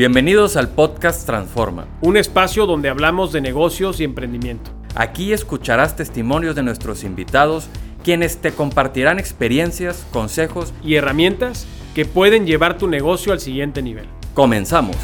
[0.00, 1.86] Bienvenidos al podcast Transforma.
[2.00, 4.70] Un espacio donde hablamos de negocios y emprendimiento.
[4.94, 7.68] Aquí escucharás testimonios de nuestros invitados,
[8.02, 14.06] quienes te compartirán experiencias, consejos y herramientas que pueden llevar tu negocio al siguiente nivel.
[14.32, 14.96] Comenzamos.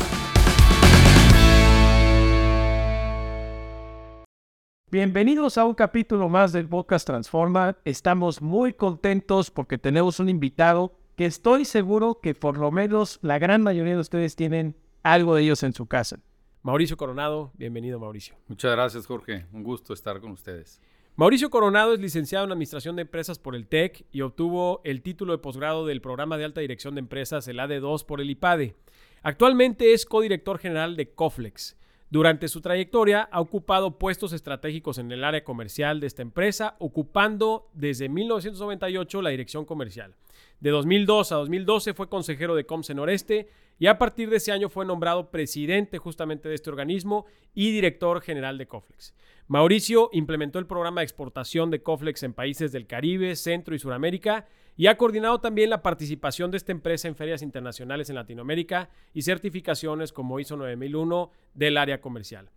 [4.91, 7.77] Bienvenidos a un capítulo más del podcast Transforma.
[7.85, 13.39] Estamos muy contentos porque tenemos un invitado que estoy seguro que por lo menos la
[13.39, 14.75] gran mayoría de ustedes tienen
[15.13, 16.19] algo de ellos en su casa.
[16.63, 18.35] Mauricio Coronado, bienvenido Mauricio.
[18.49, 20.81] Muchas gracias Jorge, un gusto estar con ustedes.
[21.15, 25.33] Mauricio Coronado es licenciado en Administración de Empresas por el TEC y obtuvo el título
[25.33, 28.75] de posgrado del Programa de Alta Dirección de Empresas, el AD2, por el IPADE.
[29.23, 31.77] Actualmente es codirector general de Coflex
[32.09, 37.69] durante su trayectoria ha ocupado puestos estratégicos en el área comercial de esta empresa, ocupando
[37.75, 40.15] desde 1998 la dirección comercial.
[40.61, 44.69] De 2002 a 2012 fue consejero de Comce Noreste y a partir de ese año
[44.69, 49.15] fue nombrado presidente justamente de este organismo y director general de Coflex.
[49.49, 54.47] Mauricio implementó el programa de exportación de Coflex en países del Caribe, Centro y Suramérica
[54.77, 59.23] y ha coordinado también la participación de esta empresa en ferias internacionales en Latinoamérica y
[59.23, 62.51] certificaciones como ISO 9001 del área comercial.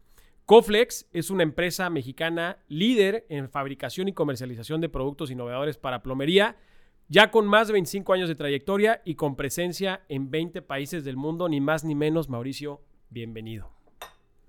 [0.46, 6.58] Coflex es una empresa mexicana líder en fabricación y comercialización de productos innovadores para plomería,
[7.10, 11.18] ya con más de 25 años de trayectoria y con presencia en 20 países del
[11.18, 12.30] mundo, ni más ni menos.
[12.30, 13.72] Mauricio, bienvenido.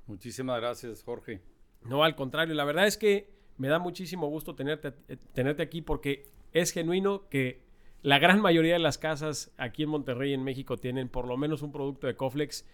[0.06, 1.40] Muchísimas gracias, Jorge.
[1.82, 5.80] No, al contrario, la verdad es que me da muchísimo gusto tenerte, eh, tenerte aquí
[5.80, 7.62] porque es genuino que
[8.02, 11.62] la gran mayoría de las casas aquí en Monterrey, en México, tienen por lo menos
[11.62, 12.66] un producto de Coflex.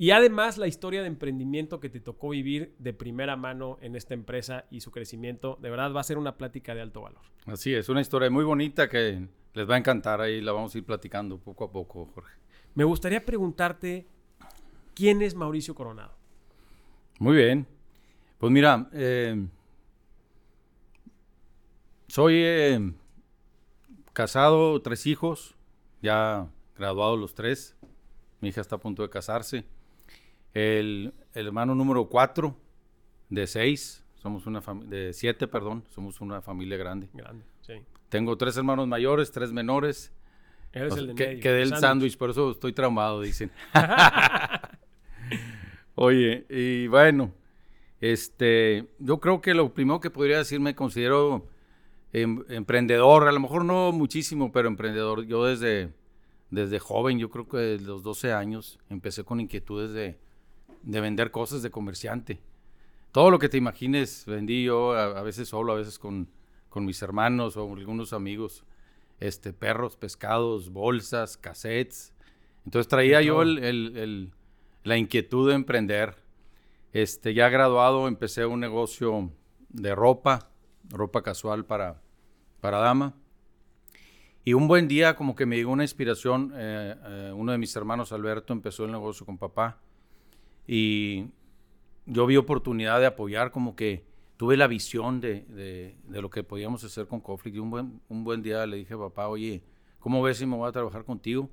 [0.00, 4.14] Y además la historia de emprendimiento que te tocó vivir de primera mano en esta
[4.14, 7.20] empresa y su crecimiento, de verdad va a ser una plática de alto valor.
[7.44, 10.78] Así es, una historia muy bonita que les va a encantar, ahí la vamos a
[10.78, 12.32] ir platicando poco a poco, Jorge.
[12.74, 14.06] Me gustaría preguntarte,
[14.94, 16.14] ¿quién es Mauricio Coronado?
[17.18, 17.66] Muy bien,
[18.38, 19.46] pues mira, eh,
[22.08, 22.90] soy eh,
[24.14, 25.56] casado, tres hijos,
[26.00, 27.76] ya graduados los tres.
[28.40, 29.66] Mi hija está a punto de casarse.
[30.54, 32.56] El, hermano número cuatro
[33.28, 37.08] de seis, somos una familia, de siete, perdón, somos una familia grande.
[37.14, 37.74] Grande, sí.
[38.08, 40.12] Tengo tres hermanos mayores, tres menores.
[40.72, 41.80] Eres el de que, medio, Quedé el sándwich.
[41.80, 43.50] sándwich, por eso estoy traumado, dicen.
[45.94, 47.32] Oye, y bueno,
[48.00, 51.46] este, yo creo que lo primero que podría decir, me considero
[52.12, 55.26] em- emprendedor, a lo mejor no muchísimo, pero emprendedor.
[55.26, 55.92] Yo desde,
[56.50, 60.18] desde joven, yo creo que desde los 12 años, empecé con inquietudes de,
[60.82, 62.40] de vender cosas de comerciante.
[63.12, 66.28] Todo lo que te imagines vendí yo, a, a veces solo, a veces con,
[66.68, 68.64] con mis hermanos o algunos amigos.
[69.18, 72.14] Este, perros, pescados, bolsas, cassettes.
[72.64, 74.32] Entonces traía yo el- el- el-
[74.84, 76.16] la inquietud de emprender.
[76.92, 79.30] Este, ya graduado, empecé un negocio
[79.68, 80.50] de ropa,
[80.88, 82.00] ropa casual para,
[82.60, 83.14] para dama.
[84.44, 87.76] Y un buen día como que me llegó una inspiración, eh, eh, uno de mis
[87.76, 89.78] hermanos, Alberto, empezó el negocio con papá
[90.72, 91.26] y
[92.06, 94.04] yo vi oportunidad de apoyar, como que
[94.36, 97.56] tuve la visión de, de- de lo que podíamos hacer con Coflix.
[97.56, 99.62] Y un buen, un buen día le dije papá, oye,
[99.98, 101.50] ¿cómo ves si me voy a trabajar contigo?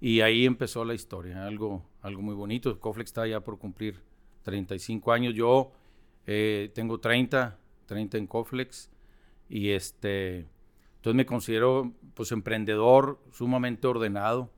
[0.00, 2.78] Y ahí empezó la historia, algo, algo muy bonito.
[2.78, 4.02] Coflex está ya por cumplir
[4.42, 5.34] 35 años.
[5.34, 5.72] Yo
[6.26, 8.90] eh, tengo 30, 30 en Coflex.
[9.48, 10.46] Y este,
[10.96, 14.50] entonces me considero pues emprendedor, sumamente ordenado.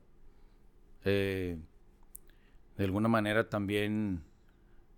[1.05, 1.57] Eh,
[2.79, 4.23] de alguna manera también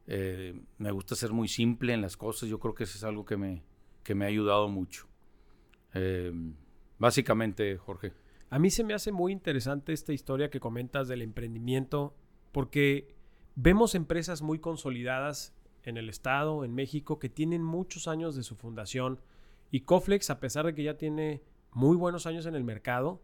[0.06, 2.48] eh, me gusta ser muy simple en las cosas.
[2.48, 3.64] Yo creo que eso es algo que me,
[4.04, 5.08] que me ha ayudado mucho.
[5.96, 6.32] Eh,
[7.00, 8.14] básicamente, Jorge.
[8.52, 12.14] A mí se me hace muy interesante esta historia que comentas del emprendimiento,
[12.52, 13.16] porque
[13.56, 18.56] vemos empresas muy consolidadas en el Estado, en México, que tienen muchos años de su
[18.56, 19.20] fundación.
[19.72, 23.24] Y Coflex, a pesar de que ya tiene muy buenos años en el mercado,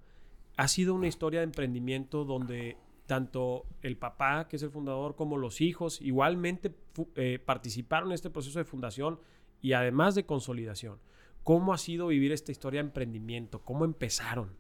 [0.55, 2.77] ha sido una historia de emprendimiento donde
[3.07, 6.75] tanto el papá, que es el fundador, como los hijos igualmente
[7.15, 9.19] eh, participaron en este proceso de fundación
[9.61, 10.99] y además de consolidación.
[11.43, 13.63] ¿Cómo ha sido vivir esta historia de emprendimiento?
[13.63, 14.51] ¿Cómo empezaron?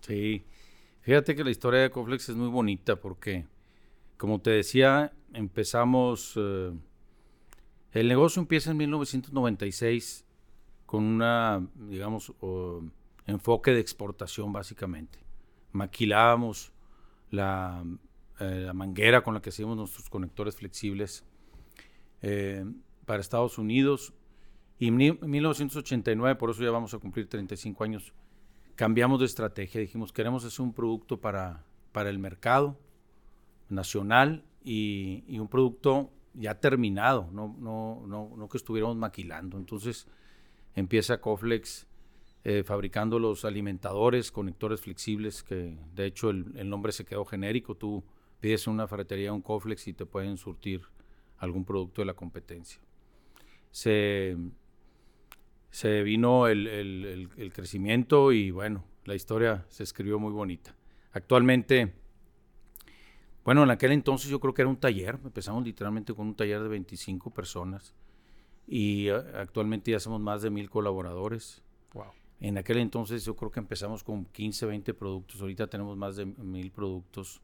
[0.00, 0.44] Sí,
[1.00, 3.46] fíjate que la historia de Coflex es muy bonita porque,
[4.18, 6.72] como te decía, empezamos, eh,
[7.92, 10.26] el negocio empieza en 1996
[10.84, 12.34] con una, digamos,
[13.26, 15.18] enfoque de exportación básicamente.
[15.72, 16.73] Maquilábamos
[17.30, 17.84] la,
[18.40, 21.24] eh, la manguera con la que hacíamos nuestros conectores flexibles
[22.22, 22.64] eh,
[23.06, 24.14] para Estados Unidos
[24.78, 28.12] y en mil- 1989, por eso ya vamos a cumplir 35 años,
[28.74, 29.80] cambiamos de estrategia.
[29.80, 32.78] Dijimos, queremos hacer un producto para, para el mercado
[33.68, 39.56] nacional y, un producto ya terminado, no, no, no, no que estuviéramos maquilando.
[39.58, 40.08] Entonces
[40.74, 41.86] empieza Coflex
[42.46, 47.74] eh, fabricando los alimentadores, conectores flexibles, que de hecho el, nombre se quedó genérico.
[47.74, 48.04] Tú
[48.38, 50.82] pides en una ferretería un Coflex y te pueden surtir
[51.38, 52.82] algún producto de la competencia.
[53.70, 54.36] Se,
[55.70, 60.76] se vino el, el, crecimiento y bueno, la historia se escribió muy bonita.
[61.12, 61.94] Actualmente,
[63.42, 66.62] bueno, en aquel entonces yo creo que era un taller, empezamos literalmente con un taller
[66.62, 67.94] de 25 personas
[68.66, 71.62] y eh, actualmente ya somos más de mil colaboradores.
[71.94, 72.12] Wow.
[72.44, 75.40] En aquel entonces yo creo que empezamos con 15, 20 productos.
[75.40, 77.40] Ahorita tenemos más de mil productos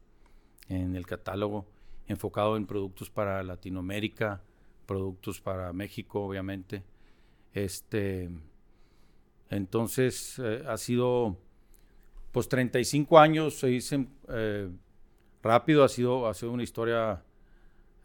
[0.69, 1.65] en el catálogo,
[2.05, 4.43] enfocado en productos para Latinoamérica,
[4.85, 6.83] productos para México, obviamente.
[7.51, 8.29] Este,
[9.49, 11.35] entonces eh, ha sido,
[12.31, 14.69] pues 35 años se dicen eh,
[15.41, 17.23] rápido, ha sido, ha sido una historia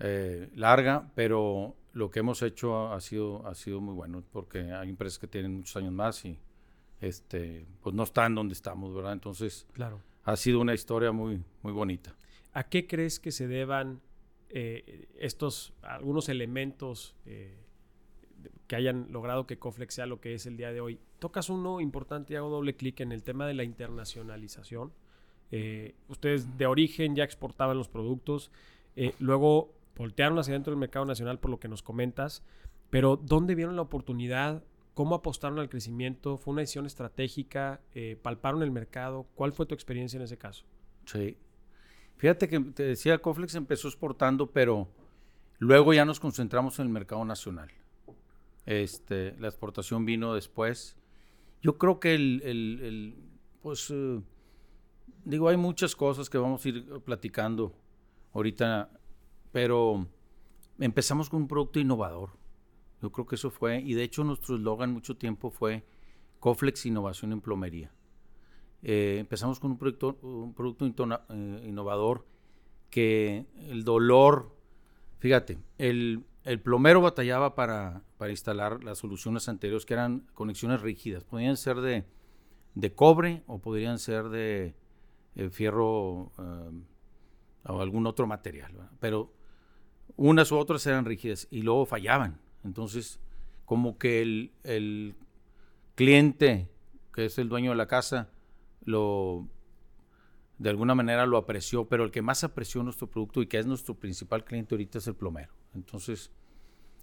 [0.00, 4.88] eh, larga, pero lo que hemos hecho ha sido, ha sido muy bueno, porque hay
[4.88, 6.38] empresas que tienen muchos años más y
[7.00, 9.12] este, pues no están donde estamos, ¿verdad?
[9.12, 10.00] Entonces, claro.
[10.24, 12.16] ha sido una historia muy, muy bonita.
[12.52, 14.00] ¿A qué crees que se deban
[14.48, 17.58] eh, estos, algunos elementos eh,
[18.66, 20.98] que hayan logrado que Coflex sea lo que es el día de hoy?
[21.18, 24.92] Tocas uno importante y hago doble clic en el tema de la internacionalización.
[25.50, 28.50] Eh, ustedes de origen ya exportaban los productos,
[29.18, 32.42] luego voltearon hacia dentro del mercado nacional por lo que nos comentas,
[32.88, 34.64] pero ¿dónde vieron la oportunidad
[34.96, 36.38] ¿Cómo apostaron al crecimiento?
[36.38, 37.82] ¿Fue una decisión estratégica?
[37.94, 39.26] Eh, ¿Palparon el mercado?
[39.34, 40.64] ¿Cuál fue tu experiencia en ese caso?
[41.04, 41.36] Sí.
[42.16, 44.88] Fíjate que te decía, Coflex empezó exportando, pero
[45.58, 47.70] luego ya nos concentramos en el mercado nacional.
[48.64, 50.96] Este, la exportación vino después.
[51.60, 53.18] Yo creo que el,
[53.60, 54.22] pues, eh,
[55.26, 57.74] digo, hay muchas cosas que vamos a ir platicando
[58.32, 58.88] ahorita,
[59.52, 60.08] pero
[60.78, 62.45] empezamos con un producto innovador
[63.02, 65.84] yo creo que eso fue, y de hecho nuestro eslogan mucho tiempo fue
[66.40, 67.92] Coflex Innovación en Plomería.
[68.82, 72.26] Eh, empezamos con un, proyecto, un producto eh, innovador
[72.90, 74.54] que el dolor,
[75.18, 76.24] fíjate, el,
[76.62, 81.24] plomero batallaba para, instalar las soluciones anteriores que eran conexiones rígidas.
[81.24, 82.04] Podían ser de,
[82.94, 84.74] cobre o podrían ser de
[85.34, 86.32] eh, fierro
[87.64, 88.72] o algún otro material.
[89.00, 89.32] Pero
[90.16, 92.40] unas u otras eran rígidas y luego fallaban.
[92.66, 93.20] Entonces,
[93.64, 95.14] como que el,
[95.94, 96.68] cliente,
[97.14, 98.28] que es el dueño de la casa,
[98.84, 99.48] lo
[100.58, 103.66] de alguna manera lo apreció, pero el que más apreció nuestro producto y que es
[103.66, 105.52] nuestro principal cliente ahorita es el plomero.
[105.74, 106.30] Entonces,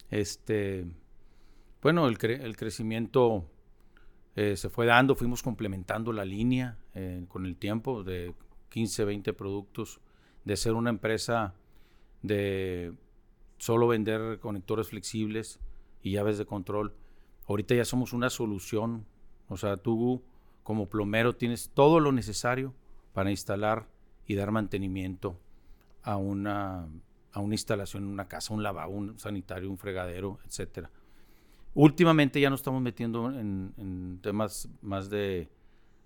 [0.10, 0.86] este,
[1.82, 3.50] bueno, el, crecimiento
[4.36, 8.34] eh, se fue dando, fuimos complementando la línea eh, con el tiempo de
[8.70, 10.00] 15, 20 productos,
[10.46, 11.54] de ser una empresa
[12.22, 12.94] de
[13.64, 15.58] solo vender conectores flexibles
[16.02, 16.94] y llaves de control.
[17.48, 19.06] Ahorita ya somos una solución.
[19.48, 20.22] O sea, tú
[20.64, 22.74] como plomero tienes todo lo necesario
[23.14, 23.88] para instalar
[24.28, 25.40] y dar mantenimiento
[26.02, 26.90] a una,
[27.32, 30.92] a una instalación en una casa, un lavabo, un sanitario, un fregadero, etcétera.
[31.74, 35.48] Últimamente ya nos estamos metiendo en, temas más de,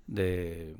[0.05, 0.77] de,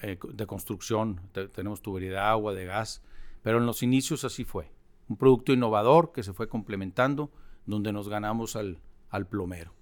[0.00, 0.18] eh,
[0.48, 1.20] construcción.
[1.54, 3.00] tenemos tubería de agua, de gas,
[3.44, 4.74] pero en los inicios así fue
[5.08, 7.30] un producto innovador que se fue complementando,
[7.66, 8.78] donde nos ganamos al,
[9.10, 9.72] al plomero.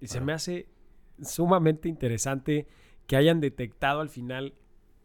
[0.00, 0.68] Y se me hace
[1.22, 2.66] sumamente interesante
[3.06, 4.54] que hayan detectado al final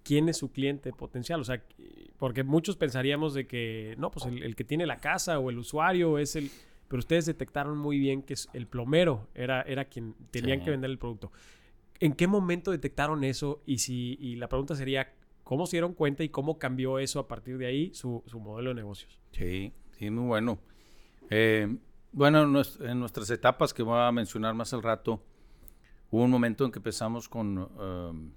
[0.03, 1.41] quién es su cliente potencial.
[1.41, 1.61] O sea,
[2.17, 6.17] porque muchos pensaríamos de que, no, pues el, que tiene la casa o el usuario
[6.17, 6.49] es el...
[6.87, 10.97] Pero ustedes detectaron muy bien que el plomero era, era quien tenían que vender el
[10.97, 11.33] producto.
[11.99, 13.61] ¿En qué momento detectaron eso?
[13.65, 15.13] Y, si, y la pregunta sería,
[15.47, 18.75] ¿Cómo se dieron cuenta y cómo cambió eso a partir de ahí su, modelo de
[18.75, 19.17] negocios?
[19.31, 20.59] Sí, sí, muy bueno.
[21.29, 21.73] Eh,
[22.11, 25.23] bueno, en nuestras etapas que voy a mencionar más al rato,
[26.11, 28.31] hubo un momento en que empezamos con um,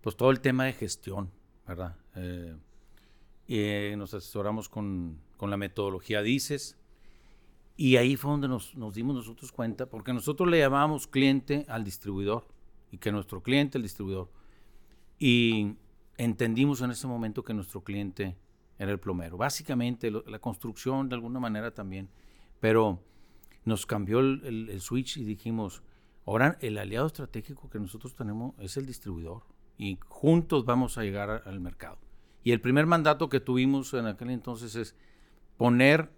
[0.00, 1.30] pues todo el tema de gestión,
[1.68, 1.94] ¿verdad?
[2.14, 2.56] Eh,
[3.46, 6.78] y nos asesoramos con, la metodología DICES.
[7.76, 11.84] Y ahí fue donde nos, nos, dimos nosotros cuenta, porque nosotros le llamábamos cliente al
[11.84, 12.46] distribuidor,
[12.90, 14.30] y que nuestro cliente, el distribuidor.
[15.18, 15.76] Y
[16.24, 18.36] entendimos en ese momento que nuestro cliente
[18.78, 19.38] era el plomero.
[19.38, 22.10] Básicamente la construcción de alguna manera también,
[22.60, 23.02] pero
[23.64, 25.82] nos cambió el, switch y dijimos,
[26.26, 29.44] ahora el aliado estratégico que nosotros tenemos es el distribuidor
[29.78, 31.98] y juntos vamos a llegar al mercado.
[32.44, 34.94] Y el primer mandato que tuvimos en aquel entonces es
[35.56, 36.10] poner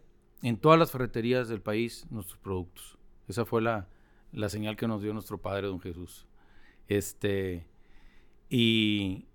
[0.43, 2.99] en todas las ferreterías del país nuestros productos.
[3.29, 3.89] Esa fue la,
[4.33, 6.27] la señal que nos dio nuestro Padre Don Jesús.
[6.89, 7.67] Este,
[8.49, 9.27] y,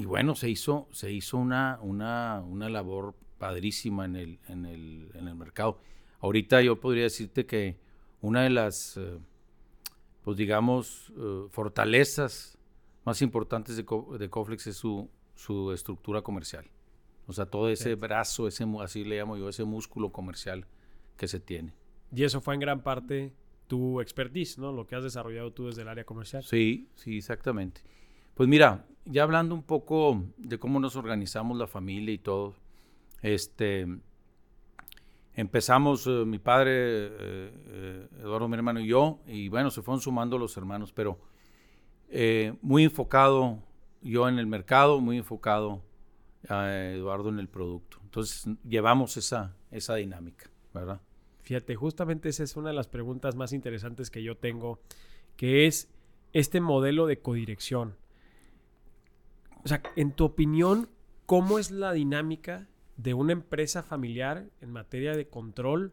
[0.00, 5.10] y bueno, se hizo, se hizo una, una, una labor padrísima en el, en, el,
[5.12, 5.78] en el mercado.
[6.20, 7.76] Ahorita yo podría decirte que
[8.22, 9.18] una de las, eh,
[10.22, 12.56] pues digamos, eh, fortalezas
[13.04, 13.84] más importantes de,
[14.18, 16.64] de Coflex es su, su, estructura comercial.
[17.26, 20.66] O sea, todo ese brazo, ese, así le llamo yo, ese músculo comercial
[21.18, 21.74] que se tiene.
[22.10, 23.34] Y eso fue en gran parte
[23.66, 24.72] tu expertise, ¿no?
[24.72, 26.42] Lo que has desarrollado tú desde el área comercial.
[26.42, 27.82] Sí, sí, exactamente.
[28.40, 32.54] Pues mira, ya hablando un poco de cómo nos organizamos la familia y todo,
[33.20, 33.86] este,
[35.34, 40.00] empezamos eh, mi padre, eh, eh, Eduardo, mi hermano y yo, y bueno, se fueron
[40.00, 41.18] sumando los hermanos, pero
[42.62, 43.58] muy enfocado
[44.00, 45.82] yo en el mercado, muy enfocado
[46.44, 47.98] Eduardo en el producto.
[48.04, 51.02] Entonces llevamos esa, esa dinámica, ¿verdad?
[51.42, 54.80] Fíjate, justamente esa es una de las preguntas más interesantes que yo tengo,
[55.36, 55.92] que es
[56.32, 58.00] este modelo de codirección.
[59.64, 60.88] O sea, en tu opinión,
[61.26, 65.92] ¿cómo es la dinámica de una empresa familiar en materia de control?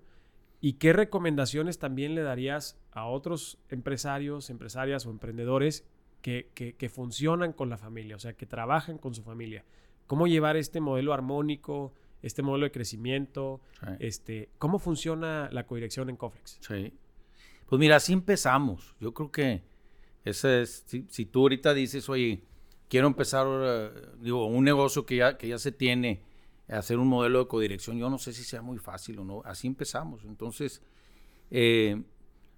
[0.59, 5.85] ¿Y qué recomendaciones también le darías a otros empresarios, empresarias o emprendedores
[6.21, 9.63] que, que, funcionan con la familia, o sea, que trabajan con su familia?
[10.07, 11.93] ¿Cómo llevar este modelo armónico?
[12.21, 13.61] este modelo de crecimiento,
[13.99, 16.57] este, ¿cómo funciona la codirección en Coflex?
[16.61, 16.93] Sí.
[17.67, 18.95] Pues mira, así empezamos.
[18.99, 19.63] Yo creo que
[20.23, 22.43] ese es, si, tú ahorita dices, oye,
[22.89, 26.21] quiero empezar, eh, digo, un negocio que ya, que ya se tiene,
[26.67, 29.41] hacer un modelo de codirección, yo no sé si sea muy fácil o no.
[29.45, 30.23] Así empezamos.
[30.25, 30.81] Entonces,
[31.49, 32.01] eh,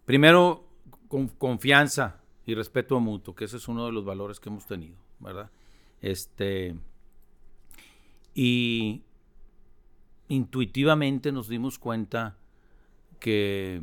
[0.05, 0.67] primero,
[1.07, 4.97] con confianza y respeto mutuo, que ese es uno de los valores que hemos tenido,
[5.19, 5.51] ¿verdad?
[6.01, 6.75] Este,
[8.33, 9.03] y,
[10.29, 12.37] intuitivamente nos dimos cuenta
[13.19, 13.81] que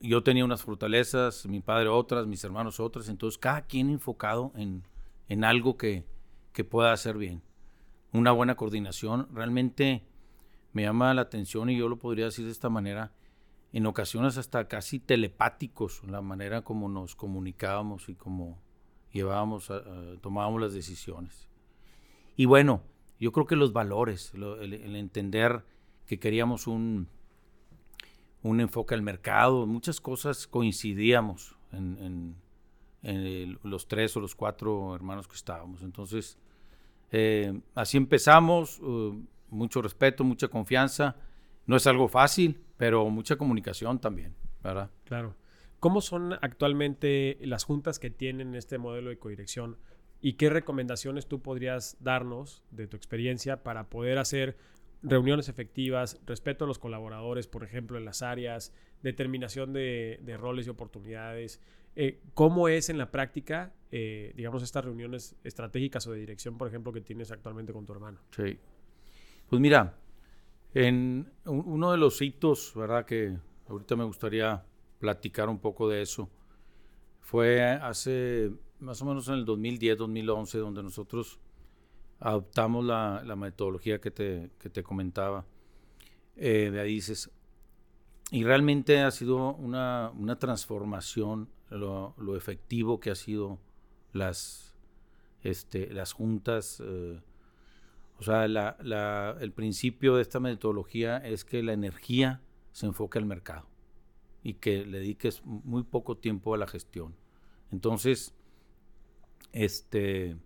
[0.00, 4.82] yo tenía unas fortalezas, mi padre otras, mis hermanos otras, entonces cada quien enfocado en,
[5.28, 6.04] en algo que,
[6.52, 7.42] que, pueda hacer bien.
[8.12, 10.02] Una buena coordinación, realmente
[10.72, 13.12] me llama la atención y yo lo podría decir de esta manera,
[13.72, 18.58] en ocasiones hasta casi telepáticos, la manera como nos comunicábamos y como
[19.12, 19.70] llevábamos,
[20.20, 21.48] tomábamos las decisiones.
[22.36, 22.82] Y bueno,
[23.20, 25.64] yo creo que los valores, el entender
[26.06, 27.08] que queríamos un,
[28.42, 32.36] un enfoque al mercado, muchas cosas coincidíamos en,
[33.02, 35.82] los tres o los cuatro hermanos que estábamos.
[35.82, 36.38] Entonces,
[37.10, 41.16] eh, así empezamos, uh, mucho respeto, mucha confianza.
[41.66, 44.90] No es algo fácil, pero mucha comunicación también, ¿verdad?
[45.04, 45.34] Claro.
[45.80, 49.76] ¿Cómo son actualmente las juntas que tienen este modelo de codirección?
[50.20, 54.56] ¿Y qué recomendaciones tú podrías darnos de tu experiencia para poder hacer
[55.02, 60.70] reuniones efectivas, respeto a los colaboradores, por ejemplo, en las áreas, determinación de, roles y
[60.70, 61.60] oportunidades.
[62.00, 66.68] Eh, ¿Cómo es en la práctica, eh, digamos, estas reuniones estratégicas o de dirección, por
[66.68, 68.20] ejemplo, que tienes actualmente con tu hermano?
[68.30, 68.56] Sí.
[69.50, 69.98] Pues mira,
[70.74, 73.04] en uno de los hitos, ¿verdad?
[73.04, 73.36] Que
[73.66, 74.64] ahorita me gustaría
[75.00, 76.30] platicar un poco de eso,
[77.20, 81.40] fue hace más o menos en el 2010, 2011, donde nosotros
[82.20, 85.44] adoptamos la, metodología que te, te comentaba
[86.36, 87.30] eh, de dices
[88.30, 93.58] Y realmente ha sido una, transformación, lo, efectivo que ha sido
[94.12, 94.74] las,
[95.42, 96.82] este, las juntas.
[96.84, 97.20] Eh,
[98.18, 102.40] o sea, el principio de esta metodología es que la energía
[102.72, 103.68] se enfoque al mercado
[104.42, 107.14] y que le dediques muy poco tiempo a la gestión.
[107.70, 108.34] Entonces,
[109.52, 110.36] este,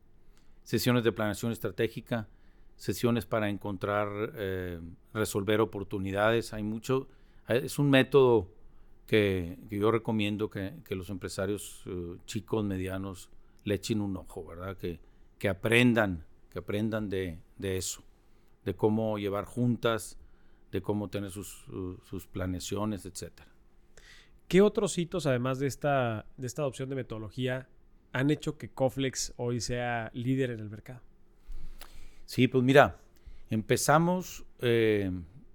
[0.65, 2.29] sesiones de planeación estratégica,
[2.77, 4.81] sesiones para encontrar, eh,
[5.15, 6.53] resolver oportunidades.
[6.53, 7.09] Hay mucho,
[7.49, 8.49] es un método
[9.13, 13.29] que, yo recomiendo que, los empresarios eh, chicos, medianos,
[13.63, 14.75] le echen un ojo, ¿verdad?
[14.79, 15.01] Que,
[15.39, 18.03] que aprendan, que aprendan de, eso,
[18.65, 20.19] de cómo llevar juntas,
[20.71, 21.67] de cómo tener sus,
[22.09, 23.53] sus planeaciones, etcétera.
[24.49, 27.69] ¿Qué otros hitos, además de esta, de esta adopción de metodología,
[28.13, 31.03] han hecho que Coflex hoy sea líder en el mercado?
[32.25, 32.99] Sí, pues mira,
[33.51, 35.11] empezamos, eh,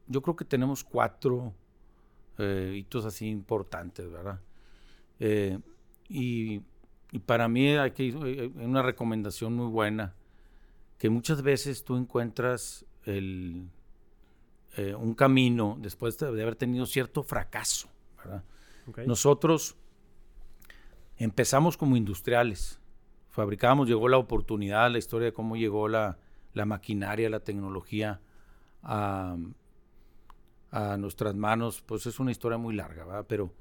[0.06, 1.56] yo creo que tenemos cuatro
[2.38, 4.40] eh, hitos así importantes, ¿verdad?
[5.20, 5.60] Eh,
[6.10, 6.62] y,
[7.26, 10.14] para mí hay, hay, una recomendación muy buena,
[10.98, 13.70] que muchas veces tú encuentras el,
[15.00, 18.44] un camino después de haber tenido cierto fracaso, ¿verdad?
[19.06, 19.76] Nosotros
[21.18, 22.80] Empezamos como industriales,
[23.30, 26.18] fabricábamos, llegó la oportunidad, la historia de cómo llegó la,
[26.54, 28.22] maquinaria, la tecnología
[28.84, 29.36] a,
[30.72, 33.26] nuestras manos, pues es una historia muy larga, ¿verdad?
[33.28, 33.54] Pero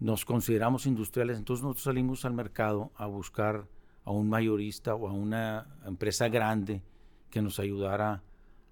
[0.00, 3.66] nos consideramos industriales, entonces nosotros salimos al mercado a buscar
[4.04, 6.82] a un mayorista o a una empresa grande
[7.30, 8.22] que nos ayudara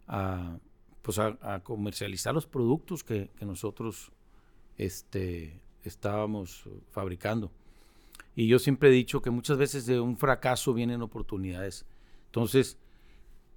[0.07, 0.59] a,
[1.03, 4.13] pues a, comercializar los productos que, nosotros
[4.79, 7.51] este, estábamos fabricando.
[8.35, 11.87] Y yo siempre he dicho que muchas veces de un fracaso vienen oportunidades.
[12.27, 12.79] Entonces,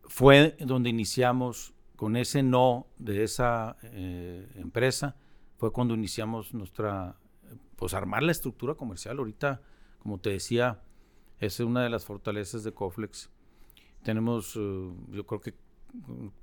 [0.04, 5.18] fue donde iniciamos con ese no de esa eh, empresa,
[5.58, 7.18] fue cuando iniciamos nuestra,
[7.76, 9.18] pues armar la estructura comercial.
[9.18, 9.62] Ahorita,
[9.98, 10.82] como te decía,
[11.40, 13.30] es una de las fortalezas de Coflex.
[14.02, 15.56] Tenemos, eh, yo creo que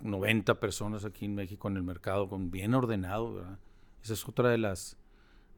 [0.01, 3.41] 90 personas aquí en México en el mercado, con bien ordenado,
[4.03, 4.99] Esa es otra de las,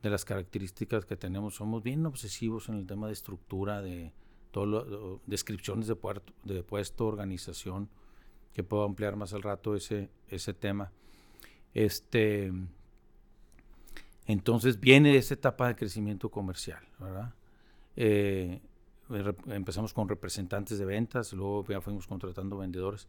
[0.00, 1.56] de las características que tenemos.
[1.56, 4.12] Somos bien obsesivos en el tema de estructura, de
[4.52, 7.90] todo descripciones de, puerto, de puesto, organización,
[8.58, 10.90] que puedo ampliar más al rato ese, ese tema.
[11.74, 12.52] Este,
[14.26, 16.82] entonces viene esa etapa de crecimiento comercial.
[17.94, 18.60] Eh,
[19.46, 23.06] empezamos con representantes de ventas, luego ya fuimos contratando vendedores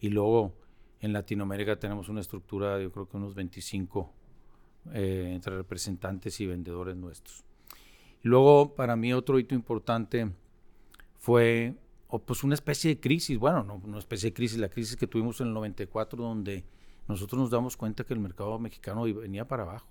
[0.00, 0.52] y luego
[0.98, 4.12] en Latinoamérica tenemos una estructura, yo creo que unos 25
[4.94, 7.44] eh, entre representantes y vendedores nuestros.
[8.24, 10.28] Y luego para mí otro hito importante
[11.18, 11.76] fue
[12.08, 15.40] pues una especie de crisis, bueno, no una especie de crisis, la crisis que tuvimos
[15.40, 16.64] en el 94 donde
[17.06, 19.88] nosotros nos damos cuenta que el mercado mexicano venía para abajo.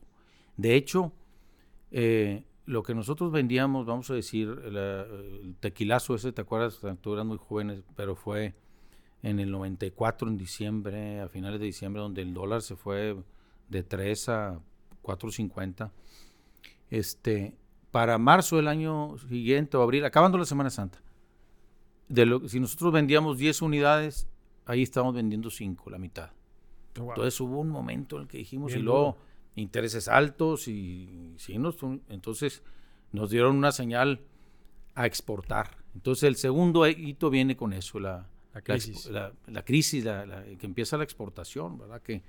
[0.55, 1.11] De hecho,
[1.91, 6.79] eh, lo que nosotros vendíamos, vamos a decir, el tequilazo ese, ¿te acuerdas?
[7.01, 8.55] Tú eras muy jóvenes, pero fue
[9.23, 13.15] en el 94, en diciembre, a finales de diciembre, donde el dólar se fue
[13.69, 14.59] de 3 a
[15.03, 15.91] 4.50.
[16.89, 17.55] Este,
[17.91, 20.99] para marzo del año siguiente o abril, acabando la Semana Santa,
[22.07, 24.27] de lo, si nosotros vendíamos 10 unidades,
[24.65, 26.31] ahí estábamos vendiendo 5, la mitad.
[26.95, 29.17] Entonces hubo un momento en el que dijimos, y luego
[29.55, 31.77] intereses altos y sí, nos,
[32.09, 32.63] entonces
[33.11, 34.21] nos dieron una señal
[34.95, 35.77] a exportar.
[35.93, 39.31] Entonces el segundo hito viene con eso, la, la crisis, la,
[39.63, 42.01] crisis que empieza la exportación, ¿verdad?
[42.01, 42.23] Que,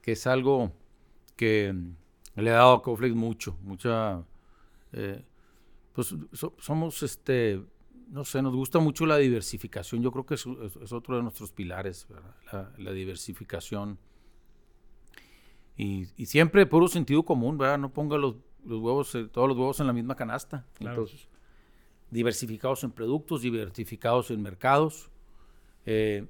[0.00, 0.72] que es algo
[1.36, 1.74] que
[2.36, 4.22] le ha dado a Coflex mucho, mucha...
[4.92, 5.22] Eh,
[5.92, 6.14] pues
[6.58, 7.60] somos, este,
[8.08, 10.46] no sé, nos gusta mucho la diversificación, yo creo que es,
[10.92, 12.06] otro de nuestros pilares,
[12.52, 13.98] la, la, diversificación
[15.78, 17.78] y, siempre puro sentido común, ¿verdad?
[17.78, 20.66] No ponga los, huevos, eh, todos los huevos en la misma canasta.
[20.80, 21.28] Entonces,
[22.10, 25.08] diversificados en productos, diversificados en mercados.
[25.86, 26.26] Eh,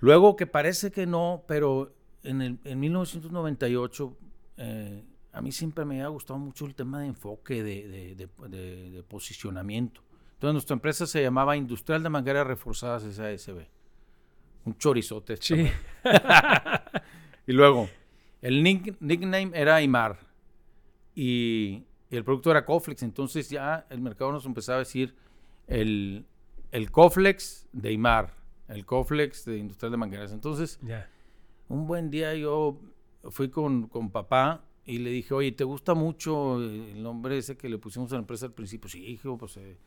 [0.00, 4.16] luego que parece que no, pero en, el, en 1998
[4.56, 10.02] eh, a mí siempre me ha gustado mucho el tema de enfoque, de, de, posicionamiento.
[10.36, 13.66] Entonces nuestra empresa se llamaba Industrial de Mangueras Reforzadas SASB.
[14.66, 15.38] Un chorizote.
[15.38, 15.66] Sí.
[17.46, 17.88] y luego,
[18.42, 20.18] el nickname era Aymar
[21.14, 23.02] y, el producto era Coflex.
[23.02, 25.16] Entonces ya el mercado nos empezaba a decir
[25.66, 26.26] el,
[26.70, 28.34] el Coflex de Aymar,
[28.68, 30.32] el Coflex de Industrial de Mangueras.
[30.32, 30.78] Entonces,
[31.68, 32.78] un buen día yo
[33.30, 37.70] fui con, con, papá y le dije, oye, ¿te gusta mucho el nombre ese que
[37.70, 38.90] le pusimos a la empresa al principio?
[38.90, 39.78] Sí, hijo, pues eh,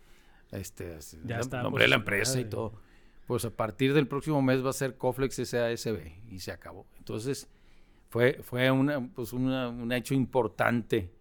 [0.51, 2.73] este, ya el nombre de la empresa y todo.
[3.27, 6.87] Pues a partir del próximo mes va a ser Coflex SASB y se acabó.
[6.97, 7.47] Entonces,
[8.09, 11.11] fue, fue una, pues un hecho importante.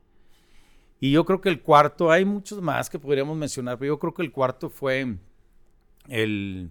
[1.01, 4.15] Y yo creo que el cuarto, hay muchos más que podríamos mencionar, pero yo creo
[4.15, 5.17] que el cuarto fue
[6.09, 6.71] el,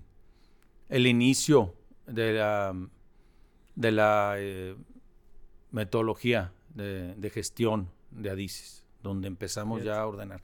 [0.90, 1.74] el inicio
[2.08, 2.76] de la,
[3.76, 4.76] de la eh,
[5.72, 10.42] metodología de, gestión de ADICES, donde empezamos ya a ordenar.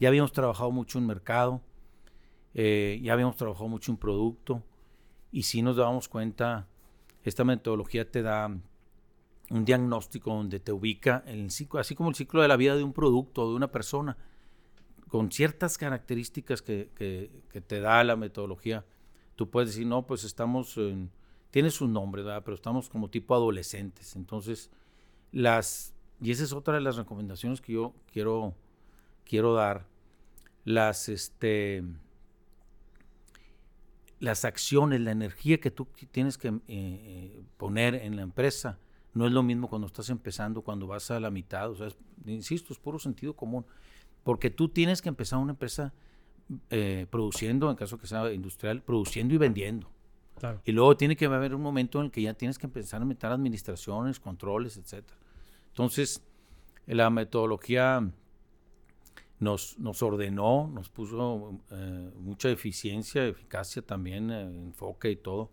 [0.00, 1.60] Ya habíamos trabajado mucho en mercado,
[2.54, 4.64] eh, ya habíamos trabajado mucho en producto,
[5.30, 6.66] y si nos dábamos cuenta,
[7.22, 8.48] esta metodología te da
[9.50, 12.82] un diagnóstico donde te ubica el ciclo, así como el ciclo de la vida de
[12.82, 14.16] un producto o de una persona,
[15.08, 18.86] con ciertas características que, que, te da la metodología.
[19.34, 21.10] Tú puedes decir, no, pues estamos, en,
[21.50, 24.14] tiene su nombre, pero estamos como tipo adolescentes.
[24.14, 24.70] Entonces,
[25.32, 28.54] las, y esa es otra de las recomendaciones que yo quiero,
[29.24, 29.86] quiero dar,
[30.64, 31.82] las, este,
[34.18, 38.78] las acciones, la energía que tú tienes que eh, eh, poner en la empresa,
[39.12, 41.70] no es lo mismo cuando estás empezando, cuando vas a la mitad.
[41.70, 41.88] O sea,
[42.26, 43.66] insisto, es puro sentido común.
[44.22, 45.92] Porque tú tienes que empezar una empresa
[46.68, 49.90] eh, produciendo, en caso que sea industrial, produciendo y vendiendo.
[50.64, 53.04] Y luego tiene que haber un momento en el que ya tienes que empezar a
[53.04, 55.04] meter administraciones, controles, etc.
[55.68, 56.22] Entonces,
[56.86, 58.10] la metodología
[59.40, 65.50] nos, nos ordenó, nos puso eh, mucha eficiencia, eficacia también, eh, enfoque y todo.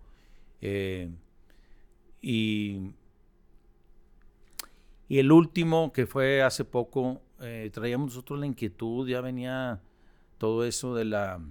[2.21, 2.91] y
[5.09, 9.81] y el último, que fue hace poco, eh, traíamos nosotros la inquietud, ya venía
[10.37, 11.41] todo eso de la,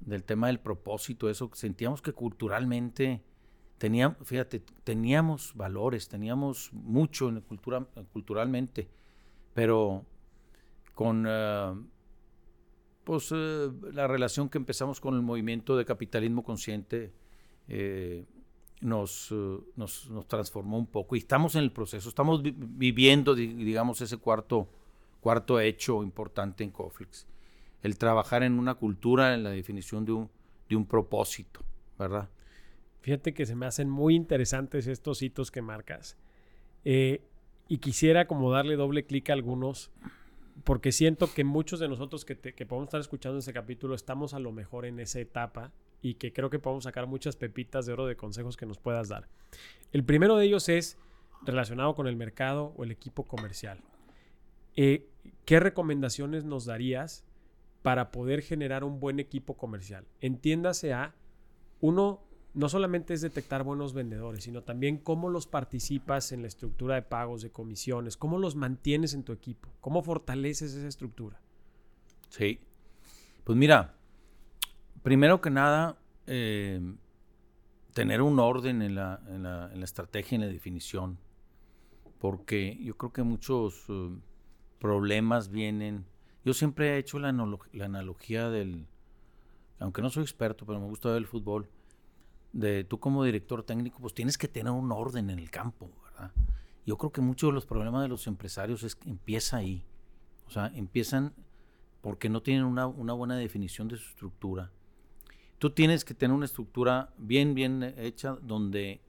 [0.00, 3.22] del tema del propósito, eso, sentíamos que culturalmente
[3.78, 8.88] teníamos, fíjate, teníamos valores, teníamos mucho en cultura, culturalmente,
[9.52, 10.04] pero
[10.98, 11.74] con eh,
[13.04, 17.12] pues, eh, la relación que empezamos con el movimiento de capitalismo consciente
[17.68, 18.24] eh,
[18.80, 19.32] nos,
[19.76, 24.68] nos, transformó un poco y estamos en el proceso, estamos viviendo, digamos, ese cuarto,
[25.20, 27.28] cuarto hecho importante en Coflex,
[27.84, 30.28] el trabajar en una cultura, en la definición de un,
[30.68, 31.60] de un propósito,
[31.96, 32.28] ¿verdad?
[33.02, 36.16] Fíjate que se me hacen muy interesantes estos hitos que marcas.
[36.82, 39.92] Y quisiera como darle doble clic a algunos,
[40.64, 44.38] porque siento que muchos de nosotros que, que podemos estar escuchando ese capítulo estamos a
[44.38, 48.06] lo mejor en esa etapa y que creo que podemos sacar muchas pepitas de oro
[48.06, 49.28] de consejos que nos puedas dar.
[49.92, 50.98] El primero de ellos es
[51.42, 53.80] relacionado con el mercado o el equipo comercial.
[54.76, 55.08] Eh,
[55.44, 57.24] ¿Qué recomendaciones nos darías
[57.82, 60.06] para poder generar un buen equipo comercial?
[60.20, 61.14] Entiéndase a,
[61.80, 62.20] uno,
[62.54, 67.02] no solamente es detectar buenos vendedores, sino también cómo los participas en la estructura de
[67.02, 71.40] pagos, de comisiones, cómo los mantienes en tu equipo, cómo fortaleces esa estructura.
[72.30, 72.60] Sí.
[73.44, 73.94] Pues mira,
[75.02, 76.80] primero que nada, eh,
[77.94, 81.18] tener un orden en la, en, la, en la, estrategia en la definición,
[82.18, 84.10] porque yo creo que muchos eh,
[84.78, 86.06] problemas vienen.
[86.44, 88.86] Yo siempre he hecho la, la analogía del,
[89.78, 91.68] aunque no soy experto, pero me gusta ver el fútbol
[92.88, 96.32] tú como director técnico, pues tienes que tener un orden en el campo, ¿verdad?
[96.86, 99.84] Yo creo que muchos de los problemas de los empresarios es que empieza ahí.
[100.46, 101.34] O sea, empiezan
[102.00, 104.70] porque no tienen una, buena definición de su estructura.
[105.58, 109.02] Tú tienes que tener una estructura bien, bien hecha donde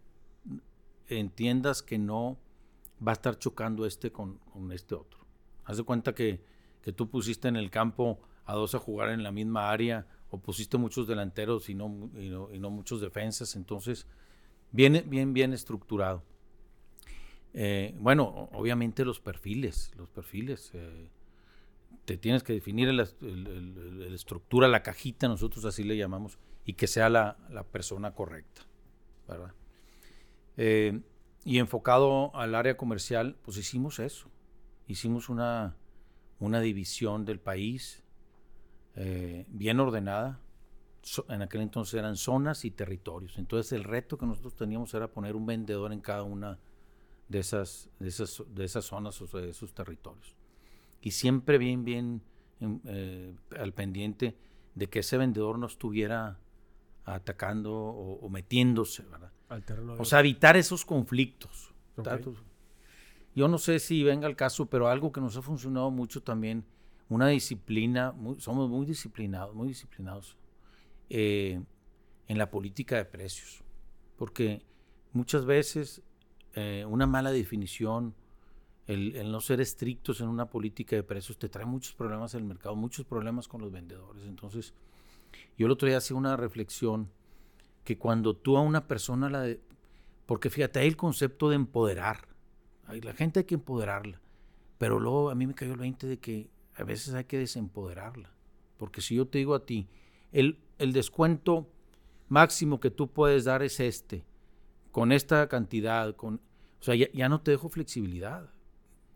[1.07, 2.37] entiendas que no
[3.05, 4.39] va a estar chocando este con,
[4.73, 5.19] este otro.
[5.63, 6.43] Haz de cuenta que,
[6.81, 10.37] que tú pusiste en el campo a dos a jugar en la misma área o
[10.39, 14.07] pusiste muchos delanteros y no, y no, muchos defensas, entonces
[14.71, 16.23] bien, bien, bien estructurado.
[17.53, 20.71] Eh, bueno, obviamente los perfiles, los perfiles.
[20.73, 21.09] Eh,
[22.05, 23.03] te tienes que definir la
[24.13, 27.37] estructura, la cajita, nosotros así le llamamos, y que sea la,
[27.71, 28.61] persona correcta,
[29.27, 29.53] ¿verdad?
[30.57, 31.01] Eh,
[31.45, 34.29] y enfocado al área comercial, pues hicimos eso.
[34.87, 35.75] Hicimos una,
[36.39, 38.03] una división del país,
[38.95, 40.39] eh, bien ordenada.
[41.29, 43.37] en aquel entonces eran zonas y territorios.
[43.37, 46.59] Entonces el reto que nosotros teníamos era poner un vendedor en cada una
[47.27, 50.35] de esas, de esas, de esas zonas o de esos territorios.
[51.01, 52.21] Y siempre bien, bien
[52.85, 54.35] eh, al pendiente
[54.75, 56.39] de que ese vendedor no estuviera
[57.05, 59.31] atacando o, metiéndose, ¿verdad?
[59.97, 61.73] o sea, evitar esos conflictos.
[63.35, 66.65] Yo no sé si venga el caso, pero algo que nos ha funcionado mucho también
[67.09, 70.37] una disciplina, somos muy disciplinados, muy disciplinados
[71.09, 71.59] eh,
[72.27, 73.63] en la política de precios,
[74.15, 74.61] porque
[75.11, 76.03] muchas veces
[76.53, 78.13] eh, una mala definición,
[78.85, 82.45] el, no ser estrictos en una política de precios te trae muchos problemas en el
[82.45, 84.23] mercado, muchos problemas con los vendedores.
[84.25, 84.73] Entonces,
[85.57, 87.09] yo el otro día hacía una reflexión
[87.83, 89.41] que cuando tú a una persona la...
[89.41, 89.61] De,
[90.27, 92.27] porque fíjate, hay el concepto de empoderar,
[92.87, 94.21] la gente hay que empoderarla,
[94.77, 98.31] pero luego a mí me cayó el 20 de que a veces hay que desempoderarla.
[98.77, 99.87] Porque si yo te digo a ti,
[100.31, 101.69] el, el descuento
[102.29, 104.23] máximo que tú puedes dar es este,
[104.91, 106.35] con esta cantidad, con,
[106.79, 108.49] o sea, ya, no te dejo flexibilidad.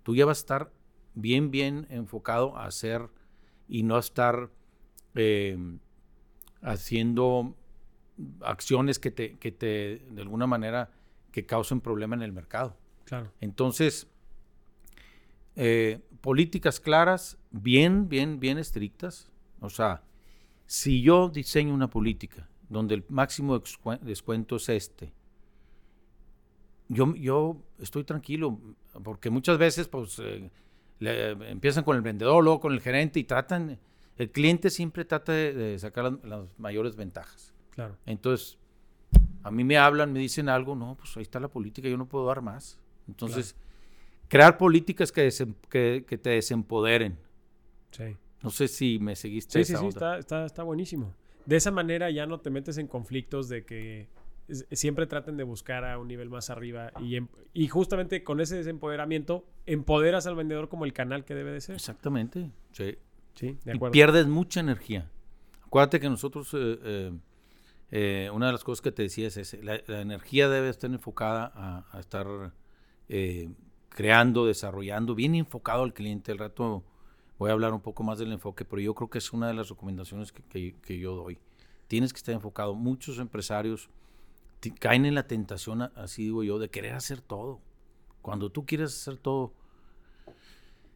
[0.04, 0.74] Tú ya vas a estar
[1.14, 3.10] bien, bien enfocado a hacer
[3.70, 4.50] y no a estar
[5.16, 5.58] eh,
[6.62, 7.56] haciendo
[8.42, 10.92] acciones que te, que te, de alguna manera,
[11.32, 12.76] que causen problema en el mercado.
[13.06, 13.32] Claro.
[13.40, 14.08] Entonces,
[15.56, 19.30] eh, políticas claras, bien, bien, bien estrictas.
[19.60, 20.04] O sea,
[20.66, 23.62] si yo diseño una política donde el máximo
[24.02, 25.14] descuento es este,
[26.88, 28.58] yo, yo estoy tranquilo,
[29.04, 30.50] porque muchas veces pues eh,
[31.02, 33.78] empiezan con el vendedor, luego con el gerente y tratan,
[34.16, 37.54] el cliente siempre trata de, sacar las, mayores ventajas.
[37.72, 37.98] Claro.
[38.06, 38.58] Entonces,
[39.44, 42.08] a mí me hablan, me dicen algo, no, pues ahí está la política, yo no
[42.08, 42.80] puedo dar más.
[43.10, 43.58] Entonces,
[44.34, 45.30] crear políticas que,
[45.70, 47.20] que, te desempoderen.
[47.92, 48.18] Sí.
[48.42, 49.64] No sé si me seguiste.
[49.64, 51.14] Sí, sí, sí, está, está, está, buenísimo.
[51.46, 54.08] De esa manera ya no te metes en conflictos de que
[54.72, 58.56] siempre traten de buscar a un nivel más arriba y, em, y justamente con ese
[58.58, 61.76] desempoderamiento empoderas al vendedor como el canal que debe de ser.
[61.76, 62.98] Exactamente, sí.
[63.36, 63.92] Sí, de acuerdo.
[63.92, 65.12] Y pierdes mucha energía.
[65.64, 67.12] Acuérdate que nosotros, eh, eh,
[67.92, 71.52] eh, una de las cosas que te decía es ese, la, energía debe estar enfocada
[71.56, 72.28] a, a estar
[73.94, 76.32] creando, desarrollando, bien enfocado al cliente.
[76.32, 76.84] El rato
[77.38, 79.54] voy a hablar un poco más del enfoque, pero yo creo que es una de
[79.54, 81.38] las recomendaciones que, yo doy.
[81.88, 82.74] Tienes que estar enfocado.
[82.76, 83.90] Muchos empresarios
[84.80, 87.60] caen en la tentación, así digo yo, de querer hacer todo.
[88.22, 89.54] Cuando tú quieres hacer todo,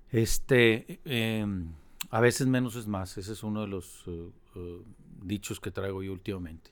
[0.09, 1.73] este, em,
[2.09, 3.17] a veces menos es más.
[3.17, 4.81] Ese es uno de los eh, eh,
[5.21, 6.71] dichos que traigo yo últimamente.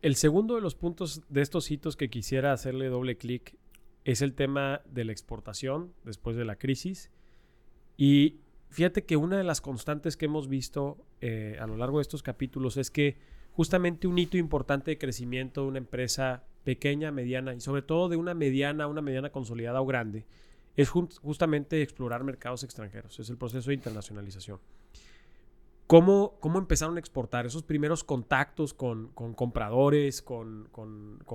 [0.00, 3.56] El segundo de los puntos de estos hitos que quisiera hacerle doble clic
[4.04, 7.10] es el tema de la exportación después de la crisis.
[7.96, 8.40] Y
[8.70, 12.22] fíjate que una de las constantes que hemos visto eh, a lo largo de estos
[12.22, 13.16] capítulos es que
[13.52, 18.16] justamente un hito importante de crecimiento de una empresa pequeña, mediana y sobre todo de
[18.16, 20.24] una mediana, una mediana consolidada o grande,
[20.76, 24.58] es justamente explorar mercados extranjeros, es el proceso de internacionalización.
[25.94, 30.68] ¿Cómo, cómo empezaron a exportar esos primeros contactos con, compradores, con,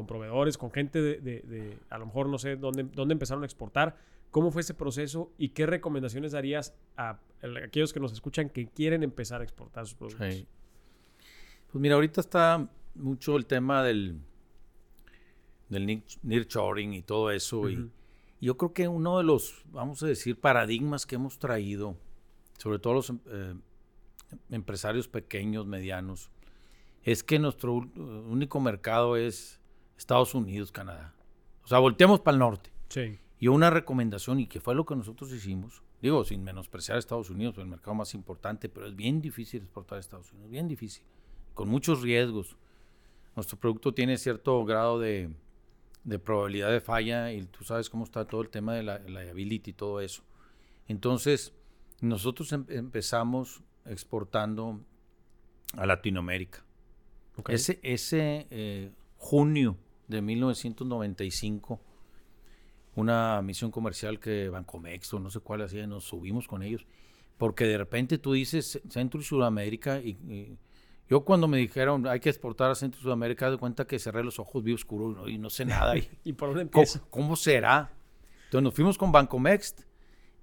[0.06, 3.95] proveedores, con gente de, a lo mejor no sé dónde, dónde empezaron a exportar?
[4.32, 7.22] ¿Cómo fue ese proceso y qué recomendaciones darías a,
[7.63, 10.45] aquellos que nos escuchan que quieren empezar a exportar sus productos?
[11.72, 14.19] Pues mira, ahorita está mucho el tema del,
[15.69, 17.69] del nearshoring y todo eso.
[17.69, 17.89] Y
[18.41, 21.95] yo creo que uno de los, vamos a decir, paradigmas que hemos traído,
[22.58, 23.56] sobre todo los eh,
[24.50, 26.32] empresarios pequeños, medianos,
[27.04, 29.60] es que nuestro único mercado es
[29.98, 31.13] Estados Unidos, Canadá.
[31.63, 32.72] O sea, volteamos para el norte.
[32.89, 33.20] Sí.
[33.39, 37.30] Y una recomendación, y que fue lo que nosotros hicimos, digo, sin menospreciar a Estados
[37.30, 41.04] Unidos, el mercado más importante, pero es bien difícil exportar a Estados Unidos, bien difícil,
[41.54, 42.58] con muchos riesgos.
[43.36, 45.30] Nuestro producto tiene cierto grado de,
[46.04, 49.72] de probabilidad de falla y tú sabes cómo está todo el tema de la liability
[49.72, 50.24] y todo eso.
[50.88, 51.54] Entonces,
[52.02, 54.82] nosotros em, empezamos exportando
[55.78, 56.63] a Latinoamérica.
[57.48, 61.80] Ese, ese eh, junio de 1995,
[62.96, 66.86] una misión comercial que Bancomex o no sé cuál hacía, nos subimos con ellos,
[67.38, 70.58] porque de repente tú dices Centro y Sudamérica y,
[71.08, 74.24] yo cuando me dijeron hay que exportar a Centro y Sudamérica, de cuenta que cerré
[74.24, 75.96] los ojos, vi oscuro y no sé nada.
[76.24, 77.92] ¿Y, por dónde ¿Cómo, ¿Cómo, será?
[78.46, 79.88] Entonces nos fuimos con Bancomex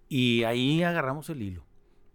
[0.09, 1.66] y ahí agarramos el hilo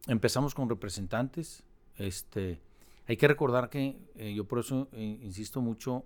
[0.07, 1.63] empezamos con representantes.
[1.97, 2.59] Este,
[3.07, 6.05] hay que recordar que eh, yo por eso eh, insisto mucho,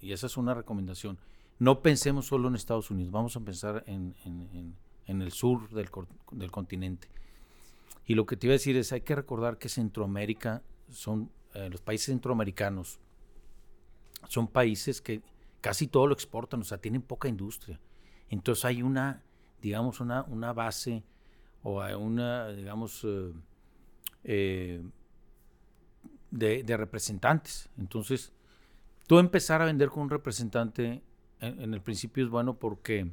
[0.00, 1.18] y esa es una recomendación,
[1.58, 4.14] no pensemos solo en Estados Unidos, vamos a pensar en,
[5.06, 5.88] el sur del,
[6.32, 7.08] del, continente.
[8.06, 11.68] Y lo que te iba a decir es, hay que recordar que Centroamérica son, eh,
[11.70, 13.00] los países centroamericanos,
[14.28, 15.22] son países que
[15.60, 17.80] casi todo lo exportan, o sea, tienen poca industria.
[18.28, 19.22] Entonces hay una,
[19.60, 21.02] digamos, una, una base
[21.62, 23.32] o a una, digamos, eh,
[24.24, 24.82] eh,
[26.30, 27.68] de, representantes.
[27.78, 28.32] Entonces,
[29.06, 31.02] tú empezar a vender con un representante
[31.40, 33.10] en, el principio es bueno porque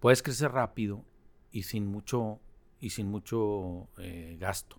[0.00, 1.04] puedes crecer rápido
[1.50, 2.40] y sin mucho,
[2.80, 4.76] y sin mucho eh, gasto.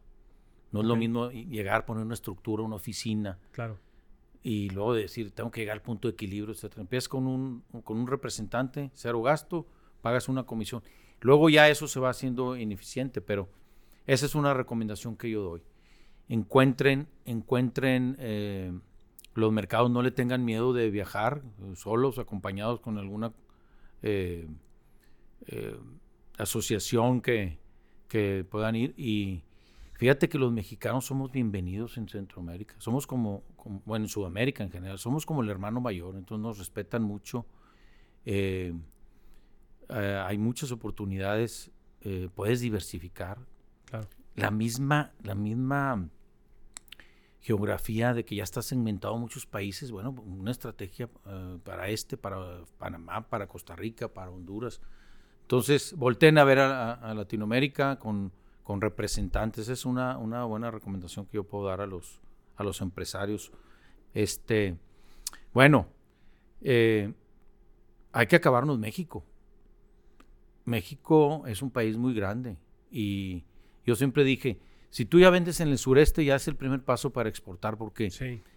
[0.71, 3.37] No es lo mismo llegar, poner una estructura, una oficina.
[3.51, 3.77] Claro.
[4.41, 6.79] Y luego decir, tengo que llegar al punto de equilibrio, etc.
[6.79, 9.67] Empiezas con un, con un representante, cero gasto,
[10.01, 10.83] pagas una comisión.
[11.23, 13.47] Luego ya eso se va haciendo ineficiente, pero
[14.05, 15.61] esa es una recomendación que yo doy.
[16.27, 18.77] Encuentren, encuentren eh,
[19.33, 23.31] los mercados, no le tengan miedo de viajar eh, solos, acompañados con alguna
[24.01, 24.49] eh,
[26.37, 27.57] asociación que,
[28.51, 28.93] puedan ir.
[28.97, 29.43] Y
[29.93, 32.75] fíjate que los mexicanos somos bienvenidos en Centroamérica.
[32.79, 33.43] Somos como,
[33.85, 37.45] bueno, en Sudamérica en general, somos como el hermano mayor, entonces nos respetan mucho.
[39.99, 43.39] Hay muchas oportunidades, eh, puedes diversificar.
[44.35, 46.09] La misma, la misma
[47.39, 52.63] geografía de que ya está segmentado muchos países, bueno, una estrategia eh, para este, para
[52.79, 54.81] Panamá, para Costa Rica, para Honduras.
[55.41, 58.31] Entonces, volteen a ver a, Latinoamérica con,
[58.63, 59.69] con, representantes.
[59.69, 62.21] Es una, una, buena recomendación que yo puedo dar a los,
[62.55, 63.51] a los empresarios.
[64.13, 64.77] Este,
[65.53, 65.87] bueno,
[66.61, 69.25] hay que acabarnos México.
[70.65, 72.57] México es un país muy grande
[72.91, 73.43] y
[73.85, 77.11] yo siempre dije, si tú ya vendes en el sureste ya es el primer paso
[77.11, 78.09] para exportar porque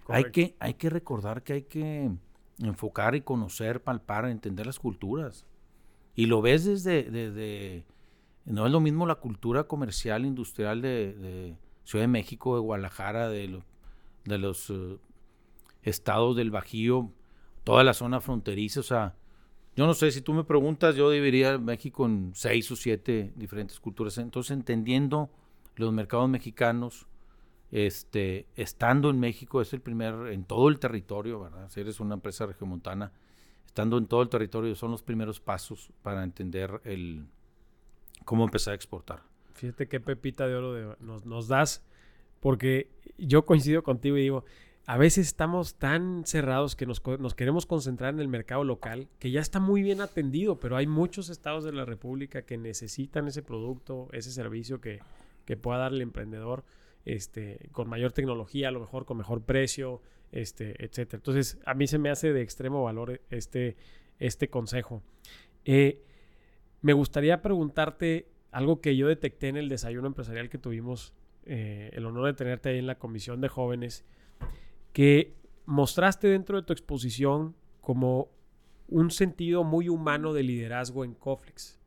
[0.08, 2.10] hay, que, hay que recordar que hay que
[2.58, 5.46] enfocar y conocer, palpar, entender las culturas.
[6.14, 7.84] Y lo ves desde,
[8.44, 13.62] no es lo mismo la cultura comercial, industrial de, Ciudad de México, de Guadalajara, de,
[14.24, 14.98] de los eh,
[15.82, 17.12] estados del Bajío,
[17.62, 19.14] toda la zona fronteriza, o sea,
[19.76, 23.78] yo no sé, si tú me preguntas, yo dividiría México en seis o siete diferentes
[23.78, 24.16] culturas.
[24.16, 25.28] Entonces, entendiendo
[25.76, 27.06] los mercados mexicanos,
[27.70, 31.68] este, estando en México, es el primer, en todo el territorio, ¿verdad?
[31.68, 33.12] Si eres una empresa regiomontana,
[33.66, 37.26] estando en todo el territorio, son los primeros pasos para entender el
[38.24, 39.24] cómo empezar a exportar.
[39.52, 41.84] Fíjate qué pepita de oro nos, nos das,
[42.40, 44.44] porque yo coincido contigo y digo,
[44.86, 47.00] a veces estamos tan cerrados que nos,
[47.34, 51.28] queremos concentrar en el mercado local, que ya está muy bien atendido, pero hay muchos
[51.28, 55.00] estados de la República que necesitan ese producto, ese servicio que,
[55.60, 56.64] pueda dar el emprendedor
[57.04, 61.14] este, con mayor tecnología, a lo mejor con mejor precio, este, etc.
[61.14, 63.76] Entonces, a mí se me hace de extremo valor este,
[64.18, 65.02] este consejo.
[65.64, 66.02] Eh,
[66.80, 71.12] me gustaría preguntarte algo que yo detecté en el desayuno empresarial que tuvimos
[71.44, 74.04] eh, el honor de tenerte ahí en la comisión de jóvenes
[74.96, 75.34] que
[75.66, 78.30] mostraste dentro de tu exposición como
[78.88, 81.78] un sentido muy humano de liderazgo en Coflex.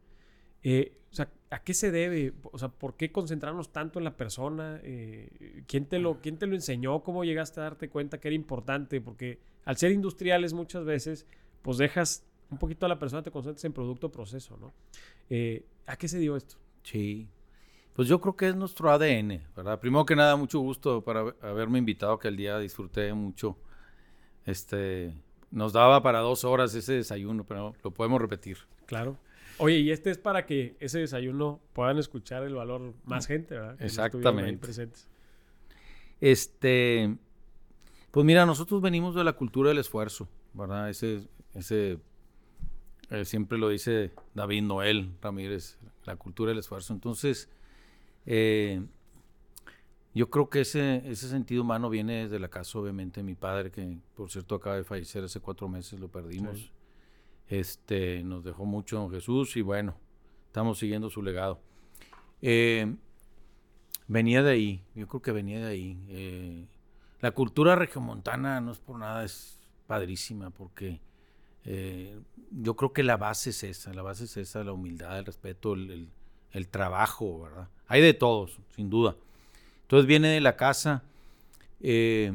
[0.61, 2.35] Eh, o sea, ¿a qué se debe?
[2.43, 4.79] O sea, ¿por qué concentrarnos tanto en la persona?
[4.83, 7.01] Eh, ¿quién, te lo, ¿Quién te lo enseñó?
[7.01, 9.01] ¿Cómo llegaste a darte cuenta que era importante?
[9.01, 11.25] Porque al ser industriales muchas veces,
[11.63, 14.71] pues dejas un poquito a la persona, te concentras en producto o proceso, ¿no?
[15.31, 16.57] Eh, ¿A qué se dio esto?
[16.83, 17.27] Sí,
[17.99, 19.77] pues yo creo que es nuestro ADN, ¿verdad?
[19.77, 23.57] Primero que nada, mucho gusto para haberme invitado, que el día disfruté mucho.
[24.45, 25.13] Este,
[25.51, 28.57] nos daba para dos horas ese desayuno, pero lo podemos repetir.
[28.85, 29.17] Claro.
[29.57, 33.75] Oye, y este es para que ese desayuno puedan escuchar el valor más gente, ¿verdad?
[33.81, 34.57] Exactamente.
[34.61, 35.05] presentes.
[36.21, 37.17] Este,
[38.11, 40.89] pues mira, nosotros venimos de la cultura del esfuerzo, ¿verdad?
[40.89, 41.99] Ese, ese,
[43.09, 46.93] eh, siempre lo dice David Noel Ramírez, la cultura del esfuerzo.
[46.93, 47.49] Entonces,
[48.31, 48.85] eh,
[50.13, 53.71] yo creo que ese, ese sentido humano viene desde la casa, obviamente, de mi padre,
[53.71, 56.71] que por cierto acaba de fallecer hace cuatro meses, lo perdimos.
[57.47, 59.95] Este, nos dejó mucho en Jesús y bueno,
[60.45, 61.59] estamos siguiendo su legado.
[62.43, 62.95] Eh,
[64.07, 65.99] venía de ahí, yo creo que venía de ahí.
[66.09, 66.67] Eh,
[67.21, 71.01] la cultura regiomontana no es por nada, es padrísima porque
[72.51, 75.73] yo creo que la base es esa, la base es esa, la humildad, el respeto,
[75.73, 76.09] el
[76.51, 77.69] el trabajo, ¿verdad?
[77.89, 79.15] Hay de todos, sin duda.
[79.81, 81.03] Entonces viene de la casa.
[81.81, 82.31] Eh,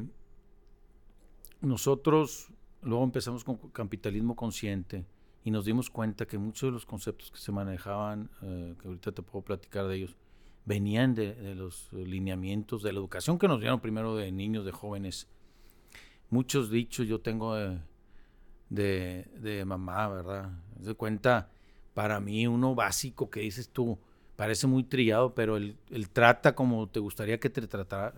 [1.61, 2.49] nosotros
[2.83, 5.07] luego empezamos con capitalismo consciente
[5.45, 9.12] y nos dimos cuenta que muchos de los conceptos que se manejaban, eh, que ahorita
[9.12, 10.17] te puedo platicar de ellos,
[10.64, 15.29] venían de, los lineamientos de la educación que nos dieron primero de niños, de jóvenes.
[16.31, 20.51] Muchos dichos yo tengo de, de, mamá, ¿verdad?
[20.79, 21.49] De cuenta
[21.93, 23.99] para mí uno básico que dices tú,
[24.37, 25.77] parece muy trillado, pero él,
[26.12, 28.14] trata como te gustaría que te tratara.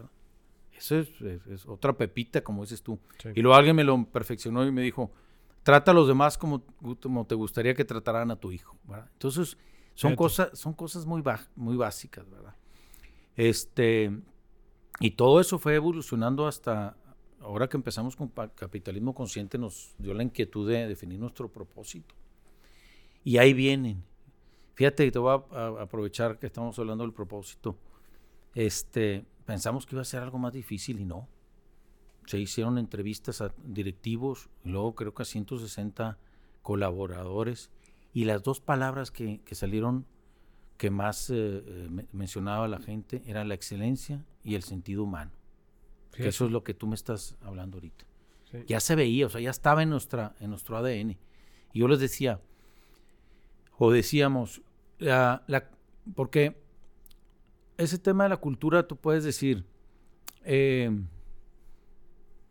[0.76, 2.98] Eso es, otra pepita, como dices tú.
[3.35, 5.11] Y luego alguien me lo perfeccionó y me dijo,
[5.62, 6.62] trata a los demás como,
[7.00, 8.76] como te gustaría que trataran a tu hijo.
[9.12, 9.57] Entonces,
[9.94, 11.22] son cosas, son cosas muy,
[11.55, 12.55] muy básicas, ¿verdad?
[13.37, 14.11] Este,
[15.00, 16.96] y todo eso fue evolucionando hasta
[17.40, 22.14] ahora que empezamos con capitalismo consciente, nos dio la inquietud de definir nuestro propósito.
[23.24, 24.05] Y ahí vienen.
[24.76, 27.78] Fíjate que te voy a, aprovechar que estamos hablando del propósito.
[28.54, 31.26] Este, pensamos que iba a ser algo más difícil y no.
[32.26, 36.18] Se hicieron entrevistas a directivos, y luego creo que a 160
[36.60, 37.70] colaboradores.
[38.12, 40.04] Y las dos palabras que, salieron
[40.76, 45.30] que más eh, eh, mencionaba la gente eran la excelencia y el sentido humano.
[46.12, 48.04] Que eso es lo que tú me estás hablando ahorita.
[48.66, 51.16] Ya se veía, o sea, ya estaba en, nuestra, en nuestro ADN.
[51.72, 52.40] Y yo les decía,
[53.78, 54.62] o decíamos,
[54.98, 55.42] la,
[56.14, 56.56] porque
[57.76, 59.64] ese tema de la cultura, tú puedes decir,
[60.44, 60.90] eh,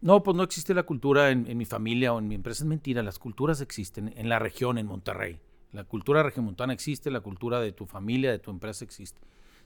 [0.01, 2.63] no, pues no existe la cultura en, mi familia o en mi empresa.
[2.63, 5.39] Es mentira, las culturas existen en la región, en Monterrey.
[5.71, 9.19] La cultura regiomontana existe, la cultura de tu familia, de tu empresa existe.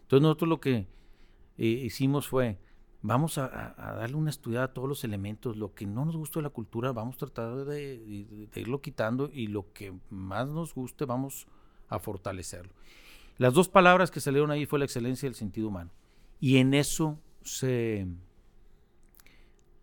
[0.04, 0.88] Entonces nosotros lo que
[1.58, 2.58] eh, hicimos fue,
[3.02, 5.58] vamos a, darle una estudiada a todos los elementos.
[5.58, 9.48] Lo que no nos gusta de la cultura, vamos a tratar de, irlo quitando y
[9.48, 11.48] lo que más nos guste, vamos
[11.90, 12.74] a fortalecerlo.
[13.38, 15.92] Las dos palabras que salieron ahí fue la excelencia y el sentido humano.
[16.40, 18.08] Y en eso se,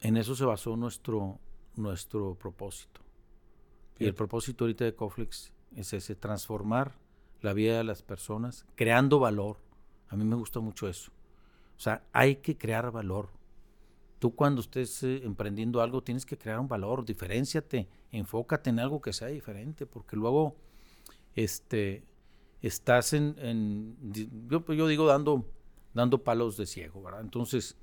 [0.00, 1.38] en eso se basó nuestro,
[1.74, 3.00] nuestro propósito.
[3.98, 6.98] Y el propósito ahorita de Coflex es ese, transformar
[7.40, 9.58] la vida de las personas, creando valor.
[10.08, 11.10] A mí me gusta mucho eso.
[11.76, 13.30] O sea, hay que crear valor.
[14.18, 19.00] Tú cuando estés eh, emprendiendo algo tienes que crear un valor, diferenciate, enfócate en algo
[19.00, 20.56] que sea diferente, porque luego
[21.36, 22.02] este,
[22.62, 23.96] estás en,
[24.48, 25.46] yo, yo, digo dando,
[25.94, 27.20] dando palos de ciego, ¿verdad?
[27.20, 27.76] Entonces,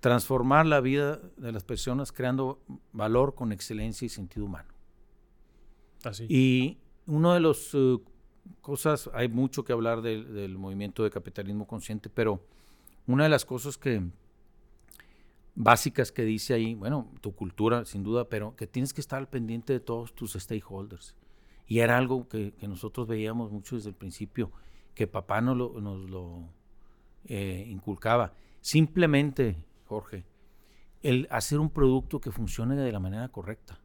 [0.00, 4.72] transformar la vida de las personas creando valor con excelencia y sentido humano.
[6.04, 6.26] Así.
[6.28, 7.98] Y una de las eh,
[8.60, 12.44] cosas, hay mucho que hablar del movimiento de capitalismo consciente, pero
[13.06, 14.02] una de las cosas que
[15.54, 19.28] básicas que dice ahí, bueno, tu cultura sin duda, pero que tienes que estar al
[19.28, 21.14] pendiente de todos tus stakeholders.
[21.66, 24.50] Y era algo que, nosotros veíamos mucho desde el principio,
[24.94, 26.48] que papá nos lo, nos lo
[27.24, 28.32] eh, inculcaba.
[28.60, 29.56] Simplemente,
[29.86, 30.24] Jorge,
[31.02, 33.78] el hacer un producto que funcione de la manera correcta.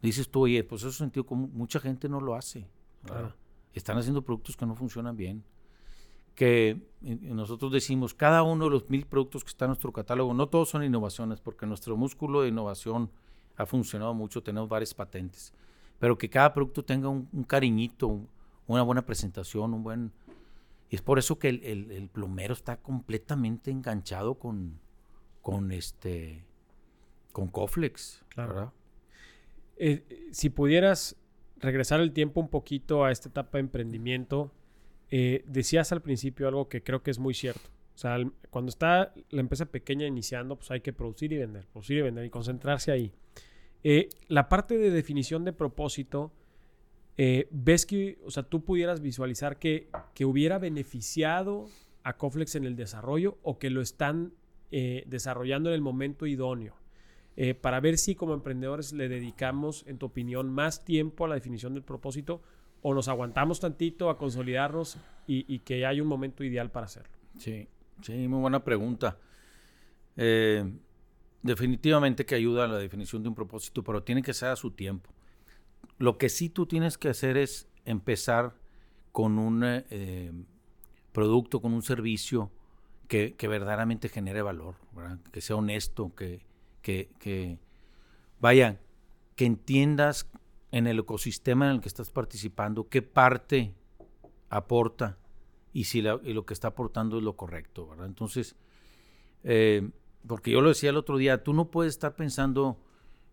[0.00, 2.66] Dices tú, oye, pues eso sentido como mucha gente no lo hace.
[3.74, 5.44] Están haciendo productos que no funcionan bien.
[6.34, 10.48] Que nosotros decimos, cada uno de los mil productos que está en nuestro catálogo, no
[10.48, 13.10] todos son innovaciones, porque nuestro músculo de innovación
[13.56, 15.52] ha funcionado mucho, tenemos varias patentes,
[15.98, 18.20] pero que cada producto tenga un, cariñito,
[18.66, 20.12] una buena presentación, un buen...
[20.90, 24.78] Y es por eso que el, plomero está completamente enganchado con,
[25.42, 26.44] con este
[27.32, 28.72] con Coflex, claro.
[29.76, 31.16] Eh, si pudieras
[31.58, 34.50] regresar el tiempo un poquito a esta etapa de emprendimiento,
[35.10, 37.70] eh, decías al principio algo que creo que es muy cierto.
[37.94, 38.18] O sea,
[38.50, 42.24] cuando está la empresa pequeña iniciando, pues hay que producir y vender, producir y vender
[42.24, 43.12] y concentrarse ahí.
[43.84, 46.32] Eh, la parte de definición de propósito,
[47.16, 51.68] eh, ¿ves que, o sea, tú pudieras visualizar que, que hubiera beneficiado
[52.02, 54.32] a Coflex en el desarrollo o que lo están
[54.70, 56.74] desarrollando en el momento idóneo?
[57.40, 61.36] Eh, para ver si como emprendedores le dedicamos, en tu opinión, más tiempo a la
[61.36, 62.42] definición del propósito
[62.82, 64.98] o nos aguantamos tantito a consolidarnos
[65.28, 67.12] y, que hay un momento ideal para hacerlo.
[67.38, 67.68] Sí,
[68.02, 69.18] sí, muy buena pregunta.
[70.16, 70.68] Eh,
[71.42, 74.70] definitivamente que ayuda a la definición de un propósito, pero tiene que ser a su
[74.70, 75.10] tiempo.
[75.98, 78.54] Lo que sí tú tienes que hacer es empezar
[79.12, 80.32] con un eh,
[81.12, 82.50] producto, con un servicio
[83.08, 84.76] que, verdaderamente genere valor,
[85.32, 87.58] que sea honesto, que,
[88.38, 88.80] vaya,
[89.34, 90.30] que entiendas
[90.70, 93.74] en el ecosistema en el que estás participando qué parte
[94.50, 95.18] aporta
[95.72, 97.90] y si lo que está aportando es lo correcto.
[98.04, 98.56] Entonces,
[99.44, 99.90] eh,
[100.26, 102.78] porque yo lo decía el otro día, tú no puedes estar pensando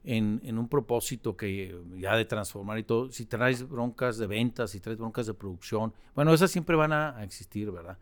[0.03, 4.71] en, en, un propósito que ya de transformar y todo, si traes broncas de ventas,
[4.71, 7.97] si traes broncas de producción, bueno, esas siempre van a existir, ¿verdad?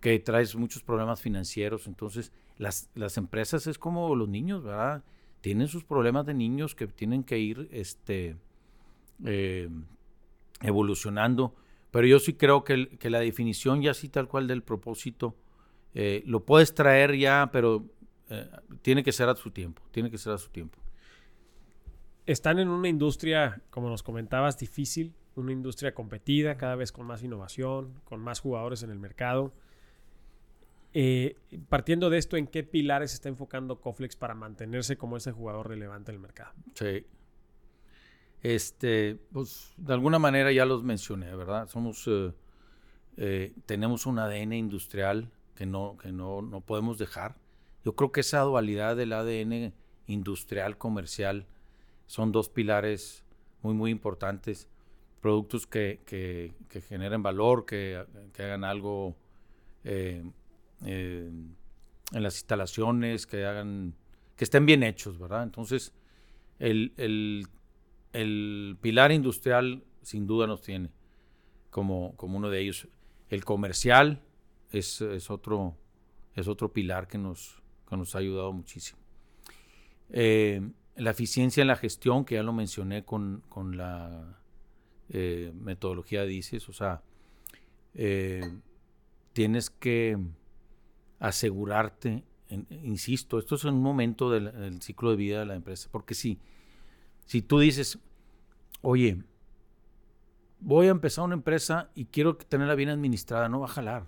[0.00, 1.86] que traes muchos problemas financieros.
[1.86, 5.02] Entonces, las, las empresas es como los niños, ¿verdad?
[5.40, 8.36] Tienen sus problemas de niños que tienen que ir este,
[9.24, 9.68] eh,
[10.62, 11.54] evolucionando.
[11.90, 15.34] Pero yo sí creo que, que, la definición ya así tal cual del propósito,
[15.94, 17.86] eh, lo puedes traer ya, pero
[18.30, 18.48] eh,
[18.82, 20.78] tiene que ser a su tiempo, tiene que ser a su tiempo.
[22.26, 27.22] Están en una industria, como nos comentabas, difícil, una industria competida, cada vez con más
[27.22, 29.52] innovación, con más jugadores en el mercado.
[30.92, 31.36] Eh,
[31.68, 36.10] partiendo de esto, ¿en qué pilares está enfocando Coflex para mantenerse como ese jugador relevante
[36.10, 36.54] en el mercado?
[36.74, 37.04] Sí.
[38.42, 41.68] Este, pues de alguna manera ya los mencioné, ¿verdad?
[41.68, 42.32] Somos, eh,
[43.18, 47.36] eh, tenemos un ADN industrial que no, que no, no podemos dejar.
[47.86, 49.72] Yo creo que esa dualidad del ADN
[50.08, 51.46] industrial, comercial,
[52.06, 53.22] son dos pilares
[53.62, 54.68] muy, muy importantes.
[55.20, 59.14] Productos que, que, generen valor, que, que hagan algo
[59.84, 60.24] eh,
[60.80, 61.56] en
[62.10, 63.94] las instalaciones, que hagan,
[64.34, 65.44] que estén bien hechos, ¿verdad?
[65.44, 65.92] Entonces,
[66.58, 66.92] el,
[68.12, 70.90] el, pilar industrial sin duda nos tiene
[71.70, 72.88] como, como uno de ellos.
[73.28, 74.24] El comercial
[74.72, 75.76] es, es, otro,
[76.34, 78.98] es otro pilar que nos, que nos ha ayudado muchísimo.
[80.10, 80.60] Eh,
[80.96, 84.38] la eficiencia en la gestión, que ya lo mencioné con, con la
[85.08, 87.02] eh, metodología DICES, o sea,
[89.32, 90.18] tienes que
[91.18, 92.24] asegurarte,
[92.70, 96.38] insisto, esto es en un momento del, ciclo de vida de la empresa, porque si,
[97.24, 97.98] si tú dices,
[98.82, 99.22] oye,
[100.60, 104.06] voy a empezar una empresa y quiero tenerla bien administrada, no va a jalar,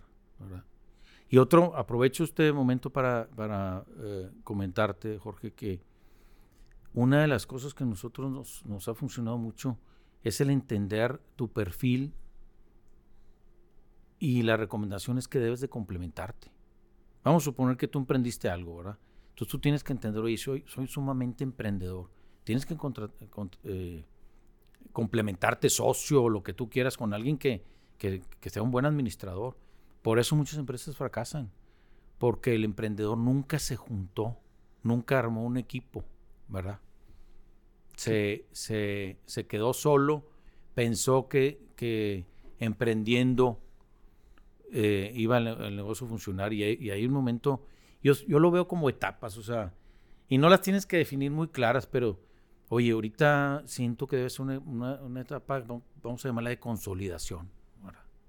[1.30, 5.80] Y otro, aprovecho este momento para, para eh, comentarte, Jorge, que
[6.94, 9.78] una de las cosas que a nosotros nos, nos ha funcionado mucho
[10.22, 12.14] es el entender tu perfil
[14.18, 16.50] y la recomendación es que debes de complementarte.
[17.24, 18.98] Vamos a suponer que tú emprendiste algo, ¿verdad?
[19.30, 22.10] Entonces tú tienes que entender, oye, soy, soy sumamente emprendedor.
[22.42, 22.76] Tienes que
[23.64, 24.04] eh,
[24.92, 27.62] complementarte socio o lo que tú quieras con alguien que,
[27.98, 29.56] que, sea un buen administrador.
[30.02, 31.50] Por eso muchas empresas fracasan,
[32.18, 34.36] porque el emprendedor nunca se juntó,
[34.82, 36.04] nunca armó un equipo,
[36.48, 36.80] ¿verdad?
[37.96, 40.28] Se, se, se quedó solo,
[40.74, 42.26] pensó que, que
[42.58, 43.60] emprendiendo
[44.72, 47.64] eh, iba el, negocio a funcionar y, y hay un momento,
[48.02, 49.74] yo, yo lo veo como etapas, o sea,
[50.28, 52.20] y no las tienes que definir muy claras, pero
[52.68, 55.64] oye, ahorita siento que debe ser una, una, etapa,
[56.02, 57.50] vamos a llamarla de consolidación.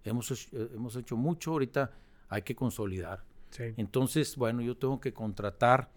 [0.04, 1.92] Hemos, eh, hemos hecho mucho, ahorita
[2.30, 3.24] hay que consolidar.
[3.58, 5.90] Entonces, bueno, yo tengo que contratar.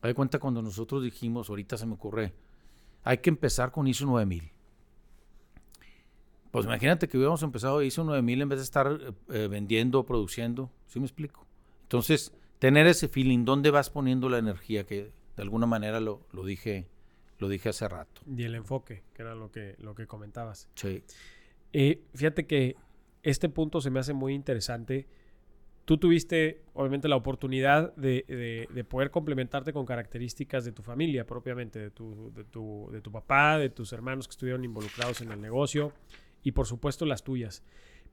[0.00, 2.32] Hay cuenta cuando nosotros dijimos, ahorita se me ocurre,
[3.02, 4.50] hay que empezar con ISO 9000.
[6.50, 10.70] Pues imagínate que hubiéramos empezado, hizo 9 mil en vez de estar eh, vendiendo, produciendo.
[10.86, 11.46] ¿Sí me explico?
[11.82, 14.86] Entonces, tener ese feeling, ¿dónde vas poniendo la energía?
[14.86, 16.86] Que de alguna manera lo, lo dije
[17.38, 18.22] lo dije hace rato.
[18.26, 20.68] Y el enfoque, que era lo que, lo que comentabas.
[20.74, 21.02] Sí.
[21.72, 22.76] Eh, fíjate que
[23.24, 25.08] este punto se me hace muy interesante.
[25.84, 31.78] Tú tuviste, obviamente, la oportunidad de, de, poder complementarte con características de tu familia propiamente,
[31.78, 35.40] de tu, de, tu, de tu papá, de tus hermanos que estuvieron involucrados en el
[35.40, 35.92] negocio
[36.42, 37.64] y, por supuesto, las tuyas.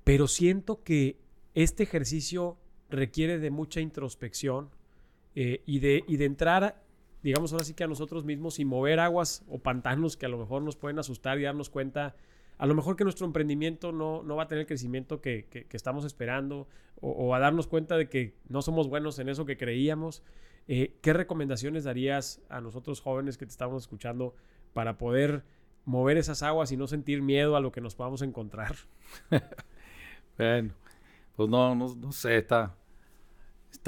[0.04, 1.18] Pero siento que
[1.54, 2.58] este ejercicio
[2.90, 4.70] requiere de mucha introspección
[5.36, 6.84] eh, y, de, y de entrar
[7.24, 10.38] digamos ahora sí que a nosotros mismos y mover aguas o pantanos que a lo
[10.38, 12.16] mejor nos pueden asustar y darnos cuenta,
[12.62, 15.66] a lo mejor que nuestro emprendimiento no, no va a tener el crecimiento que, que,
[15.76, 16.68] estamos esperando
[17.02, 20.22] o, a darnos cuenta de que no somos buenos en eso que creíamos.
[20.68, 24.36] Eh, ¿Qué recomendaciones darías a nosotros jóvenes que te estamos escuchando
[24.74, 25.44] para poder
[25.86, 28.76] mover esas aguas y no sentir miedo a lo que nos podamos encontrar?
[30.38, 30.76] bueno,
[31.36, 32.76] pues no, no, no sé, está,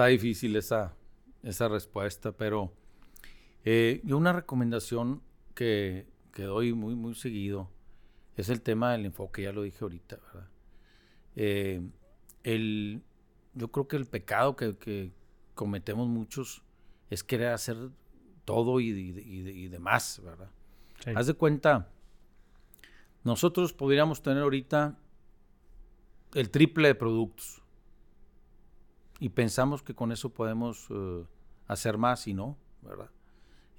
[0.08, 0.96] difícil esa,
[1.44, 2.74] esa respuesta, pero
[3.66, 5.22] eh, yo una recomendación
[5.54, 7.70] que, que, doy muy, muy seguido
[8.36, 10.50] es el tema del enfoque, ya lo dije ahorita, ¿verdad?
[11.36, 11.82] Eh,
[12.44, 13.02] el,
[13.54, 15.12] yo creo que el pecado que,
[15.56, 16.64] cometemos muchos
[17.12, 17.78] es querer hacer
[18.44, 20.50] todo y, y, demás, ¿verdad?
[21.16, 21.92] Haz de cuenta,
[23.24, 24.98] nosotros podríamos tener ahorita
[26.34, 27.62] el triple de productos
[29.20, 31.24] y pensamos que con eso podemos eh,
[31.68, 33.10] hacer más y no, ¿verdad?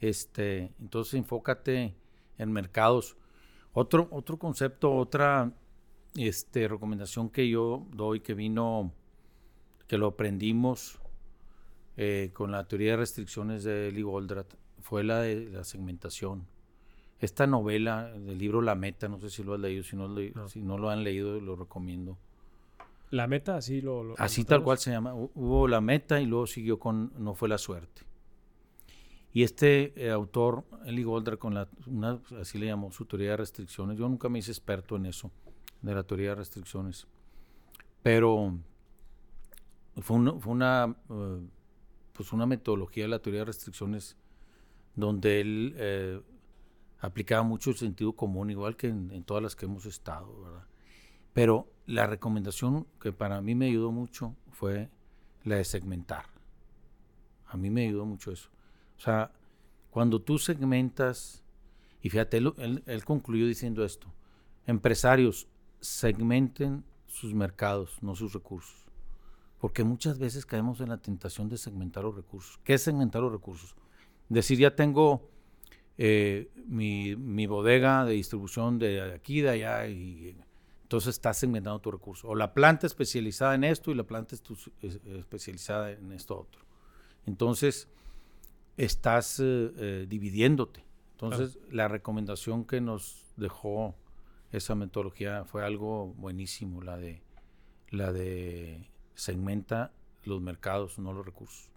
[0.00, 1.94] Este, entonces enfócate
[2.38, 3.16] en mercados.
[3.74, 5.52] Otro, otro concepto, otra
[6.14, 8.92] este, recomendación que yo doy que vino,
[9.88, 11.00] que lo aprendimos
[11.96, 16.46] eh, con la teoría de restricciones de Eli Goldratt, fue la de la segmentación.
[17.20, 20.62] Esta novela del libro La Meta, no sé si lo has leído, si no, Si
[20.62, 22.16] no lo han leído, lo recomiendo.
[23.10, 24.14] La Meta, así lo...
[24.18, 25.14] así tal cual se llama.
[25.14, 28.02] Hubo La Meta y luego siguió con No fue la suerte.
[29.34, 33.38] Y este eh, autor, Eli Golder, con la, una, así le llamó, su teoría de
[33.38, 35.32] restricciones, yo nunca me hice experto en eso,
[35.82, 37.08] de la teoría de restricciones,
[38.00, 38.56] pero
[39.96, 41.40] fue, una, eh,
[42.12, 44.16] pues una metodología de la teoría de restricciones
[44.94, 46.22] donde él eh,
[47.00, 50.64] aplicaba mucho el sentido común, igual que en, en, todas las que hemos estado, ¿verdad?
[51.32, 54.90] Pero la recomendación que para mí me ayudó mucho fue
[55.42, 56.26] la de segmentar.
[57.48, 58.53] A mí me ayudó mucho eso.
[58.96, 59.32] O sea,
[59.90, 61.42] cuando tú segmentas,
[62.02, 64.06] y fíjate, él, concluyó diciendo esto,
[64.66, 65.46] empresarios
[65.80, 68.76] segmenten sus mercados, no sus recursos.
[69.60, 72.58] Porque muchas veces caemos en la tentación de segmentar los recursos.
[72.64, 73.74] ¿Qué es segmentar los recursos?
[74.28, 75.30] Decir, ya tengo
[75.96, 80.36] eh, mi, bodega de distribución de aquí, de allá, y
[80.82, 82.28] entonces estás segmentando tu recurso.
[82.28, 84.36] O la planta especializada en esto y la planta
[84.82, 86.62] especializada en esto otro.
[87.26, 87.88] Entonces,
[88.76, 90.84] estás eh, eh, dividiéndote.
[91.12, 93.94] Entonces, la recomendación que nos dejó
[94.52, 97.22] esa metodología fue algo buenísimo, la de,
[97.90, 99.92] la de segmenta
[100.24, 101.70] los mercados, no los recursos.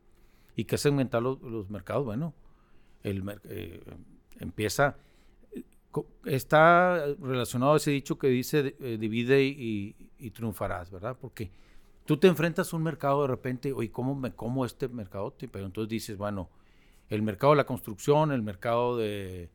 [0.55, 2.03] ¿Y qué segmentar los, mercados?
[2.03, 2.33] Bueno,
[3.03, 3.83] el, eh,
[4.39, 4.97] empieza,
[6.25, 11.15] está relacionado a ese dicho que dice divide y, y, triunfarás, ¿verdad?
[11.19, 11.51] Porque
[12.05, 15.33] tú te enfrentas a un mercado de repente, oye, ¿cómo me como este mercado?
[15.51, 16.49] Pero entonces dices, bueno,
[17.09, 19.49] el mercado de la construcción, el mercado de,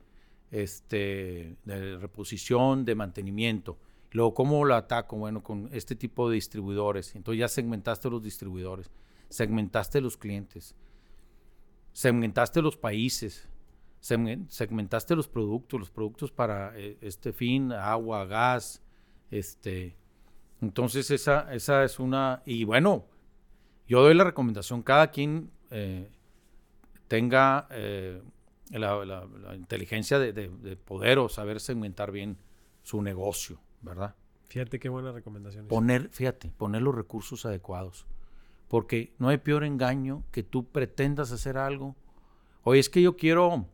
[0.50, 3.78] este, reposición, de mantenimiento.
[4.12, 5.16] Luego, ¿cómo lo ataco?
[5.16, 7.14] Bueno, con este tipo de distribuidores.
[7.16, 8.90] Entonces ya segmentaste los distribuidores,
[9.28, 10.76] segmentaste los clientes,
[11.92, 13.48] segmentaste los países,
[14.00, 18.82] segmentaste los productos, los productos para eh, este fin, agua, gas,
[19.30, 19.96] este.
[20.60, 23.06] Entonces esa, esa es una, y bueno,
[23.88, 26.10] yo doy la recomendación, cada quien eh,
[27.12, 28.22] tenga eh,
[28.70, 32.38] la, inteligencia de, poder o saber segmentar bien
[32.82, 34.14] su negocio, ¿verdad?
[34.48, 35.68] Fíjate qué buena recomendación.
[35.68, 38.06] Poner, fíjate, poner los recursos adecuados.
[38.66, 41.96] Porque no hay peor engaño que tú pretendas hacer algo.
[42.62, 43.66] Oye, es que yo quiero,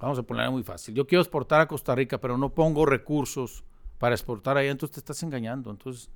[0.00, 3.62] vamos a ponerlo muy fácil, yo quiero exportar a Costa Rica, pero no pongo recursos
[3.98, 5.70] para exportar allá, entonces te estás engañando.
[5.70, 6.10] Entonces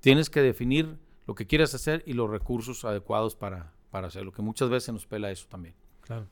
[0.00, 0.98] tienes que definir
[1.28, 5.06] lo que quieres hacer y los recursos adecuados para, para hacerlo, que muchas veces nos
[5.06, 5.76] pela eso también.
[6.08, 6.26] Claro.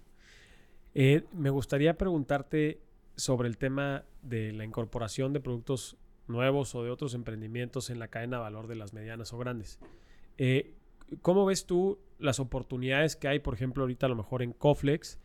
[0.95, 2.81] Eh, me gustaría preguntarte
[3.15, 8.09] sobre el tema de la incorporación de productos nuevos o de otros emprendimientos en la
[8.09, 9.79] cadena de valor de las medianas o grandes.
[10.39, 10.75] Eh,
[11.21, 15.21] ¿Cómo ves tú las oportunidades que hay, por ejemplo, ahorita a lo mejor en Coflex,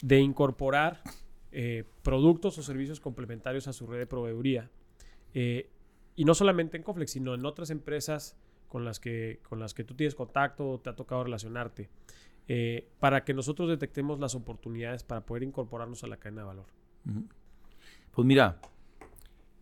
[0.00, 1.02] de incorporar
[1.50, 4.70] eh, productos o servicios complementarios a su red de proveeduría?
[5.34, 8.38] y no solamente en Coflex, sino en otras empresas
[8.68, 11.90] con las que, con las que tú tienes contacto o te ha tocado relacionarte,
[12.48, 16.66] eh, para que nosotros detectemos las oportunidades para poder incorporarnos a la cadena de valor?
[18.12, 18.60] Pues mira,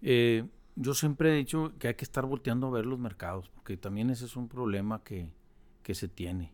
[0.03, 0.45] eh,
[0.77, 4.11] yo siempre he dicho que hay que estar volteando a ver los mercados, porque también
[4.11, 5.29] ese es un problema que,
[5.83, 6.53] que se tiene.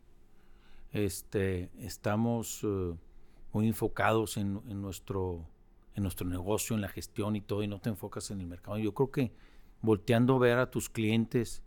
[0.92, 2.94] Este, estamos eh,
[3.52, 5.46] muy enfocados en, en, nuestro,
[5.94, 8.78] en nuestro negocio, en la gestión y todo, y no te enfocas en el mercado.
[8.78, 9.32] Yo creo que
[9.82, 11.62] volteando a ver a tus clientes,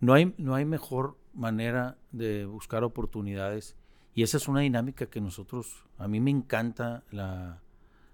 [0.00, 3.76] no hay, no hay mejor manera de buscar oportunidades.
[4.14, 7.62] Y esa es una dinámica que nosotros, a mí me encanta la,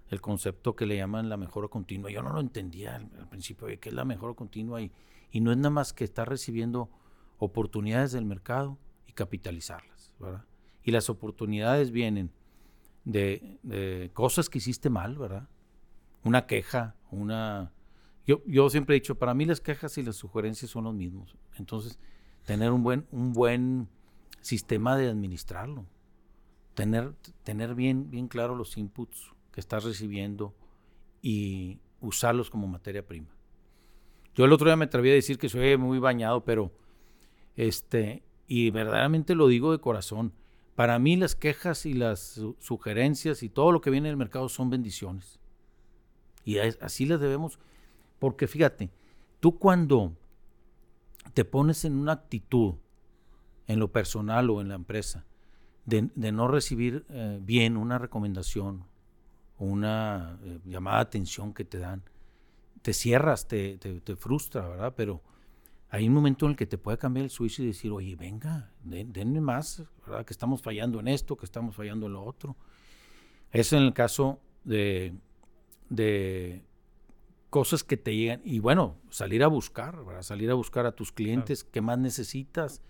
[0.09, 2.11] el concepto que le llaman la mejora continua.
[2.11, 4.91] Yo no lo entendía al, principio de qué es la mejora continua y,
[5.31, 6.89] y, no es nada más que estar recibiendo
[7.39, 8.77] oportunidades del mercado
[9.07, 10.45] y capitalizarlas, ¿verdad?
[10.83, 12.31] Y las oportunidades vienen
[13.05, 15.47] de, de cosas que hiciste mal, ¿verdad?
[16.23, 17.71] Una queja, una...
[18.25, 21.35] Yo, yo siempre he dicho, para mí las quejas y las sugerencias son los mismos.
[21.57, 21.99] Entonces,
[22.45, 23.89] tener un buen, un buen
[24.41, 25.85] sistema de administrarlo,
[26.73, 27.13] tener,
[27.43, 30.53] tener bien, bien claro los inputs que estás recibiendo
[31.21, 33.29] y usarlos como materia prima.
[34.35, 36.71] Yo el otro día me atreví a decir que soy muy bañado, pero
[37.55, 40.33] este, y verdaderamente lo digo de corazón.
[40.75, 44.69] Para mí las quejas y las sugerencias y todo lo que viene del mercado son
[44.69, 45.39] bendiciones.
[46.43, 47.59] Y así las debemos,
[48.23, 48.89] porque fíjate,
[49.41, 50.15] tú cuando
[51.33, 52.75] te pones en una actitud,
[53.67, 55.25] en lo personal o en la empresa,
[55.83, 58.85] de, no recibir eh, bien una recomendación,
[59.57, 62.01] una eh, llamada de atención que te dan,
[62.81, 64.93] te cierras, te, te, frustra, ¿verdad?
[64.95, 65.21] Pero
[65.89, 68.71] hay un momento en el que te puede cambiar el switch y decir, oye, venga,
[68.85, 70.25] denme más, ¿verdad?
[70.25, 72.55] Que estamos fallando en esto, que estamos fallando en lo otro.
[73.51, 75.13] Eso en el caso de,
[75.89, 76.63] de
[77.53, 78.41] cosas que te llegan.
[78.43, 80.23] Y bueno, salir a buscar, ¿verdad?
[80.23, 82.81] Salir a buscar a tus clientes, qué más necesitas.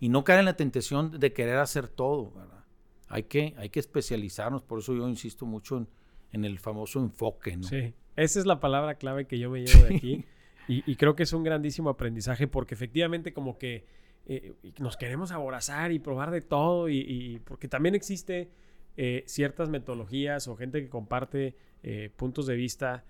[0.00, 2.64] Y no caer en la tentación de querer hacer todo, ¿verdad?
[3.06, 5.88] Hay que, hay que especializarnos, por eso yo insisto mucho en,
[6.32, 7.62] en el famoso enfoque, ¿no?
[7.62, 10.24] Sí, esa es la palabra clave que yo me llevo de aquí.
[10.66, 13.86] y, creo que es un grandísimo aprendizaje porque efectivamente como que
[14.26, 18.50] eh, nos queremos aborazar y probar de todo y, porque también existe
[18.96, 21.54] eh, ciertas metodologías o gente que comparte
[21.84, 23.04] eh, puntos de vista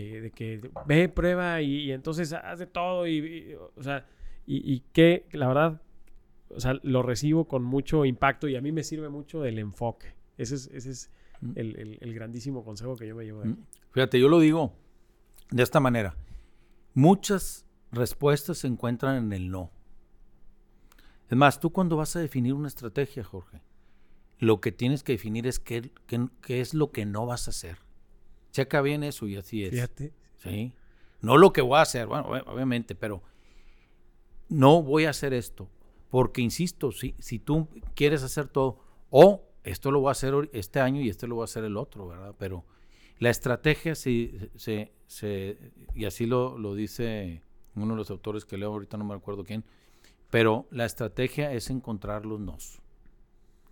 [0.00, 4.06] de que ve, prueba y, entonces hace todo y, o sea,
[4.46, 5.82] y, que la verdad,
[6.48, 10.14] o sea, lo recibo con mucho impacto y a mí me sirve mucho el enfoque.
[10.38, 11.10] Ese es, ese es
[11.54, 13.62] el, grandísimo consejo que yo me llevo de aquí.
[13.90, 14.72] Fíjate, yo lo digo
[15.50, 16.16] de esta manera.
[16.94, 19.70] Muchas respuestas se encuentran en el no.
[21.28, 23.62] Es más, tú cuando vas a definir una estrategia, Jorge,
[24.38, 27.78] lo que tienes que definir es qué, qué, es lo que no vas a hacer.
[28.52, 29.70] Checa bien eso y así es.
[29.70, 30.12] Fíjate.
[30.38, 30.72] Sí.
[31.20, 33.22] No lo que voy a hacer, bueno, obviamente, pero
[34.48, 35.68] no voy a hacer esto.
[36.10, 38.78] Porque, insisto, si, si tú quieres hacer todo,
[39.10, 41.76] o esto lo voy a hacer este año y este lo voy a hacer el
[41.76, 42.34] otro, ¿verdad?
[42.38, 42.64] Pero
[43.18, 45.58] la estrategia, se, se,
[45.94, 47.42] y así lo, lo, dice
[47.74, 49.64] uno de los autores que leo, ahorita no me acuerdo quién,
[50.28, 52.80] pero la estrategia es encontrar los nos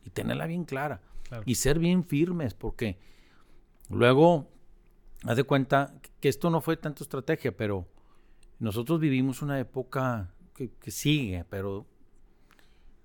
[0.05, 1.01] y tenerla bien clara
[1.45, 2.99] y ser bien firmes, porque
[3.89, 4.49] luego,
[5.25, 7.87] haz de cuenta que esto no fue tanto estrategia, pero
[8.59, 11.87] nosotros vivimos una época que, sigue, pero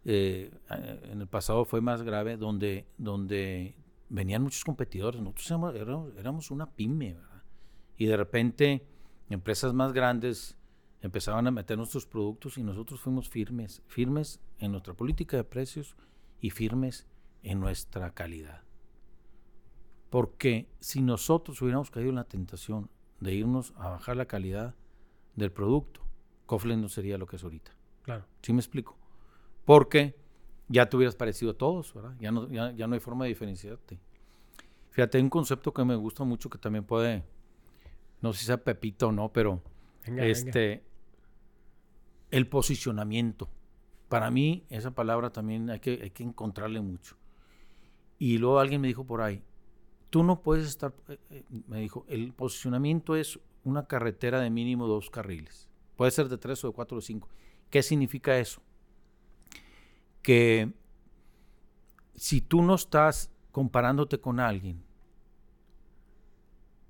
[0.04, 3.76] eh, en el pasado fue más grave, donde, donde
[4.10, 5.22] venían muchos competidores.
[5.22, 5.74] Nosotros
[6.18, 7.44] éramos, una pyme, ¿verdad?
[7.98, 8.86] Y de repente
[9.30, 10.58] empresas más grandes
[11.02, 15.96] empezaban a meter nuestros productos y nosotros fuimos firmes, firmes en nuestra política de precios
[16.42, 17.08] y firmes
[17.44, 18.65] en nuestra calidad.
[20.16, 22.90] Porque si nosotros hubiéramos caído en la tentación
[23.20, 24.74] de irnos a bajar la calidad
[25.36, 26.00] del producto,
[26.46, 27.72] Coflen no sería lo que es ahorita.
[28.04, 28.24] Claro.
[28.42, 28.98] ¿Sí me explico?
[29.66, 30.16] porque
[30.70, 32.16] ya te hubieras parecido a todos, ¿verdad?
[32.20, 34.00] Ya no, ya, no hay forma de diferenciarte.
[34.92, 37.26] Fíjate, hay un concepto que me gusta mucho que también puede,
[38.22, 39.62] no sé si sea Pepito o no, pero
[40.06, 40.86] este,
[42.32, 43.50] el posicionamiento.
[44.08, 47.18] Para mí, esa palabra también hay que, hay que encontrarle mucho.
[48.18, 49.44] Y luego alguien me dijo por ahí,
[50.16, 54.88] tú no puedes estar, eh, eh, me dijo, el posicionamiento es una carretera de mínimo
[54.88, 55.68] dos carriles.
[55.98, 57.28] Puede ser de tres o de cuatro o cinco.
[57.70, 58.62] ¿Qué significa eso?
[60.22, 60.74] que
[62.16, 64.86] si tú no estás comparándote con alguien,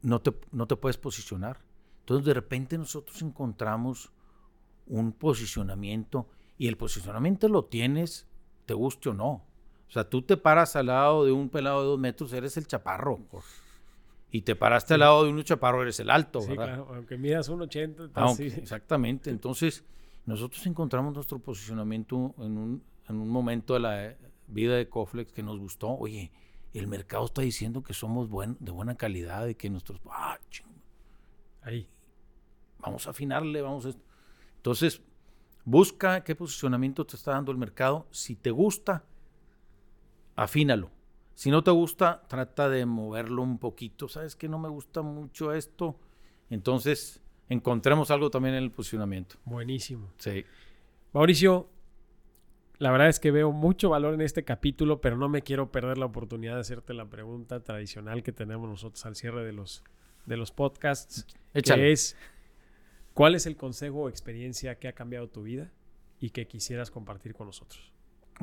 [0.03, 1.65] no te, no te puedes posicionar.
[2.01, 4.11] Entonces de repente nosotros encontramos
[4.85, 8.27] un posicionamiento y el posicionamiento lo tienes,
[8.67, 9.54] te guste o no.
[9.87, 12.67] O sea, tú te paras al lado de un pelado de dos metros, eres el
[12.67, 13.19] chaparro.
[14.31, 16.65] y te paraste al lado de un chaparro, eres el alto, Sí, ¿verdad?
[16.65, 19.29] claro, aunque midas un 80, Ah, ok, Exactamente.
[19.29, 19.83] Entonces,
[20.25, 24.15] nosotros encontramos nuestro posicionamiento en un, en un momento de la
[24.47, 25.89] vida de Coflex que nos gustó.
[25.91, 26.31] Oye,
[26.73, 30.01] el mercado está diciendo que somos buen, de buena calidad y que nuestros...
[30.09, 30.65] Ah, ching,
[31.61, 31.87] Ahí.
[32.79, 33.91] vamos a afinarle, vamos a...
[34.57, 35.01] Entonces,
[35.63, 38.07] busca qué posicionamiento te está dando el mercado.
[38.11, 39.03] Si te gusta,
[40.35, 40.91] afínalo.
[41.33, 44.07] Si no te gusta, trata de moverlo un poquito.
[44.07, 45.99] ¿Sabes que no me gusta mucho esto?
[46.49, 49.35] Entonces, encontremos algo también en el posicionamiento.
[49.43, 50.11] Buenísimo.
[50.17, 50.45] Sí.
[51.11, 51.69] Mauricio,
[52.77, 55.97] la verdad es que veo mucho valor en este capítulo, pero no me quiero perder
[55.97, 59.83] la oportunidad de hacerte la pregunta tradicional que tenemos nosotros al cierre de los,
[60.25, 61.83] de los podcasts, Échale.
[61.83, 62.17] que es,
[63.13, 65.71] ¿cuál es el consejo o experiencia que ha cambiado tu vida
[66.19, 67.93] y que quisieras compartir con nosotros?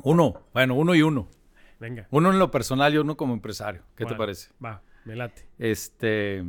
[0.03, 1.27] Uno, bueno, uno y uno.
[1.83, 2.07] Venga.
[2.11, 3.83] Uno en lo personal y uno como empresario.
[3.97, 4.51] ¿Qué te parece?
[4.63, 5.45] Va, me late.
[5.59, 6.41] Este.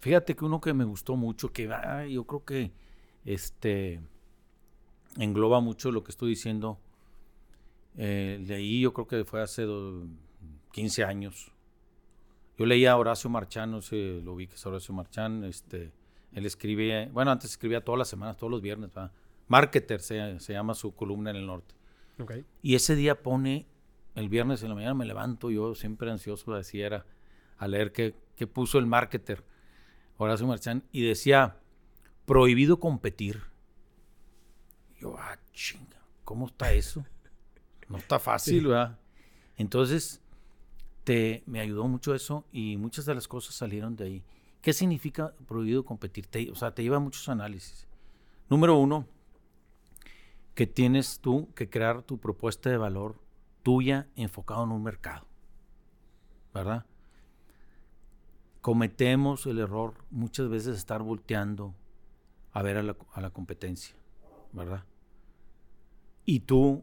[0.00, 2.72] Fíjate que uno que me gustó mucho, que ah, yo creo que
[3.24, 4.00] este
[5.16, 6.78] engloba mucho lo que estoy diciendo.
[7.96, 10.06] Eh, leí, yo creo que fue hace do-
[10.72, 11.52] 15 años.
[12.58, 15.44] Yo leía a Horacio Marchán, no sé, lo vi que es Horacio Marchán.
[15.44, 15.92] Este,
[16.34, 18.92] él escribía, bueno, antes escribía todas las semanas, todos los viernes.
[18.94, 19.12] ¿verdad?
[19.48, 21.74] Marketer se, se llama su columna en el norte.
[22.18, 22.32] Ok.
[22.62, 23.66] Y ese día pone,
[24.14, 27.06] el viernes en la mañana me levanto, yo siempre ansioso, así era,
[27.58, 29.44] a leer qué, qué puso el marketer,
[30.16, 31.56] Horacio Marchán, y decía,
[32.24, 33.42] prohibido competir.
[34.98, 37.04] Yo, ah, chinga, ¿cómo está eso?
[37.88, 38.66] No está fácil, Sí.
[38.66, 38.98] ¿verdad?
[39.56, 40.22] Entonces,
[41.04, 44.24] te, me ayudó mucho eso y muchas de las cosas salieron de ahí.
[44.64, 46.26] ¿Qué significa prohibido competir?
[46.50, 47.86] O sea, te lleva muchos análisis.
[48.48, 49.06] Número uno,
[50.54, 53.20] que tienes tú que crear tu propuesta de valor
[53.62, 55.26] tuya enfocado en un mercado.
[56.54, 56.86] ¿Verdad?
[58.62, 61.74] Cometemos el error muchas veces de estar volteando
[62.50, 63.94] a ver a la, a la competencia.
[64.54, 64.82] ¿Verdad?
[66.24, 66.82] Y tú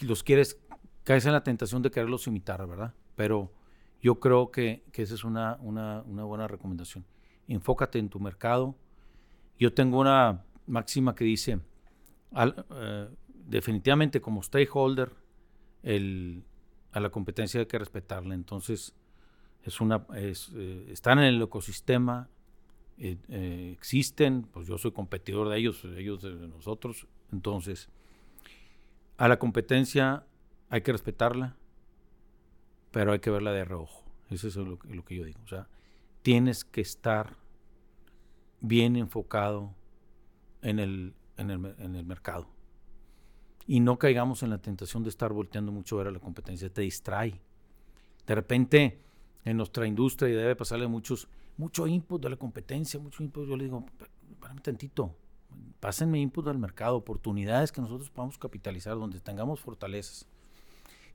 [0.00, 0.58] los quieres,
[1.04, 2.94] caes en la tentación de quererlos imitar, ¿verdad?
[3.14, 3.52] Pero
[4.06, 7.04] yo creo que, que esa es una, una, una buena recomendación.
[7.48, 8.76] Enfócate en tu mercado.
[9.58, 11.58] Yo tengo una máxima que dice,
[12.32, 13.08] al- eh,
[13.48, 15.10] definitivamente como stakeholder,
[15.82, 16.44] el-
[16.92, 18.34] a la competencia hay que respetarla.
[18.36, 18.94] Entonces,
[19.64, 22.28] es una, es, eh, están en el ecosistema,
[22.98, 27.08] eh, eh, existen, pues yo soy competidor de ellos, ellos de nosotros.
[27.32, 27.88] Entonces,
[29.18, 30.24] a la competencia
[30.70, 31.56] hay que respetarla,
[32.96, 34.02] pero hay que verla de reojo.
[34.30, 35.38] Eso es lo, lo que yo digo.
[35.44, 35.68] O sea,
[36.22, 37.36] tienes que estar
[38.62, 39.74] bien enfocado
[40.62, 42.46] en el, en el, en el mercado.
[43.66, 46.72] Y no caigamos en la tentación de estar volteando mucho a ver a la competencia,
[46.72, 47.38] te distrae.
[48.26, 48.98] De repente,
[49.44, 51.28] en nuestra industria, y debe pasarle muchos,
[51.58, 54.06] mucho input de la competencia, mucho input, yo le digo, "P-
[54.40, 55.14] párame tantito,
[55.80, 60.26] pásenme input al mercado, oportunidades que nosotros podamos capitalizar, donde tengamos fortalezas.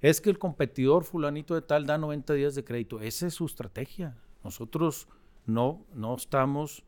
[0.01, 3.45] Es que el competidor fulanito de tal da 90 días de crédito, esa es su
[3.45, 4.17] estrategia.
[4.43, 5.07] Nosotros
[5.45, 6.83] no, no estamos,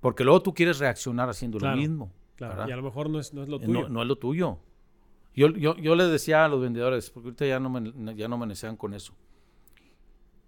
[0.00, 2.12] porque luego tú quieres reaccionar haciendo Claro, lo mismo.
[2.36, 2.68] Claro, ¿verdad?
[2.68, 3.82] y a lo mejor no es, no es lo Eh, tuyo.
[3.82, 4.58] No, no es lo tuyo.
[5.36, 8.38] Yo, yo, yo les decía a los vendedores, porque ahorita ya no me, ya no
[8.38, 9.14] me con eso.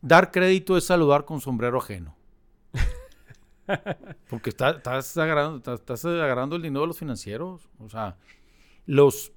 [0.00, 2.14] Dar crédito es saludar con sombrero ajeno.
[4.30, 7.68] Porque está- estás, agarrando, estás, estás agarrando el dinero de los financieros.
[7.80, 8.16] O sea,
[8.86, 9.32] los,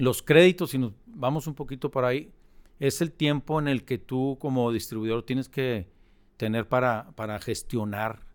[0.00, 2.32] los créditos, si nos vamos un poquito por ahí,
[2.78, 5.88] es el tiempo en el que tú como distribuidor tienes que
[6.36, 8.26] tener para, para gestionar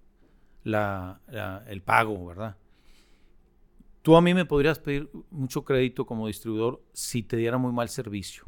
[0.64, 1.22] la-
[1.68, 2.58] el pago, ¿verdad?
[4.02, 7.90] Tú a mí me podrías pedir mucho crédito como distribuidor si te diera muy mal
[7.90, 8.46] servicio.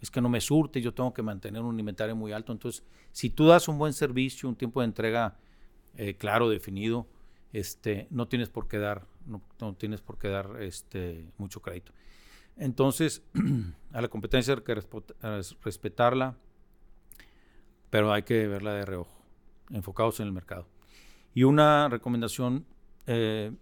[0.00, 2.52] Es que no me surte, yo tengo que mantener un inventario muy alto.
[2.52, 5.38] Entonces, si tú das un buen servicio, un tiempo de entrega
[5.96, 7.06] eh, claro, definido,
[7.52, 11.92] este, no tienes por qué dar, no, no tienes por qué dar este, mucho crédito.
[12.58, 13.22] Entonces,
[13.92, 14.74] a la competencia hay que
[15.62, 16.36] respetarla,
[17.90, 19.22] pero hay que verla de reojo,
[19.70, 20.66] enfocados en el mercado.
[21.34, 22.66] Y una recomendación,
[23.06, 23.52] eh,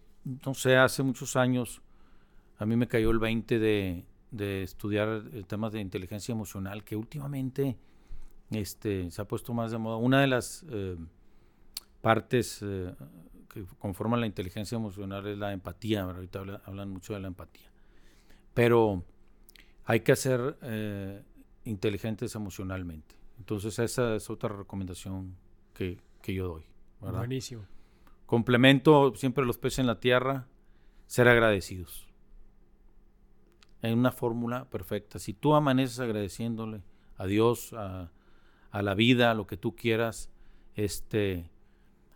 [0.44, 1.82] no sé, hace muchos años
[2.58, 4.04] a mí me cayó el 20 de,
[4.62, 7.76] estudiar el tema de inteligencia emocional, que últimamente
[8.50, 9.96] este, se ha puesto más de moda.
[9.96, 10.96] Una de las eh,
[12.00, 12.94] partes eh,
[13.52, 17.70] que conforman la inteligencia emocional es la empatía, ahorita habla- hablan mucho de la empatía.
[18.56, 19.04] Pero
[19.84, 21.22] hay que ser eh,
[21.64, 23.14] inteligentes emocionalmente.
[23.36, 25.36] Entonces esa es otra recomendación
[25.74, 26.62] que, que yo doy.
[27.02, 27.18] ¿verdad?
[27.18, 27.66] Buenísimo.
[28.24, 30.48] Complemento siempre los peces en la tierra,
[31.06, 32.08] ser agradecidos.
[33.82, 35.18] hay una fórmula perfecta.
[35.18, 36.80] Si tú amaneces agradeciéndole
[37.18, 38.10] a Dios, a,
[38.70, 40.30] a la vida, a lo que tú quieras,
[40.76, 41.50] este,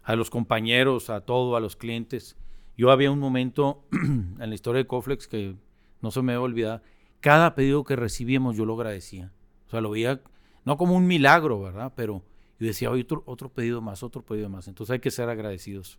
[0.05, 2.39] a los compañeros, a todo, a los clientes.
[2.79, 5.55] Yo había un momento en la historia de Coflex que
[6.03, 6.83] no se me va a olvidar.
[7.21, 9.33] Cada pedido que recibíamos yo lo agradecía.
[9.67, 10.21] O sea, lo veía
[10.65, 11.93] no como un milagro, ¿verdad?
[11.97, 12.23] Pero
[12.59, 14.69] yo decía, oye, otro, otro pedido más, otro pedido más.
[14.69, 15.99] Entonces hay que ser agradecidos.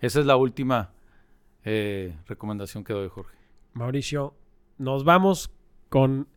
[0.00, 0.92] Esa es la última
[1.64, 3.36] eh, recomendación que doy, Jorge.
[3.72, 4.34] Mauricio,
[4.78, 5.50] nos vamos
[5.88, 6.28] con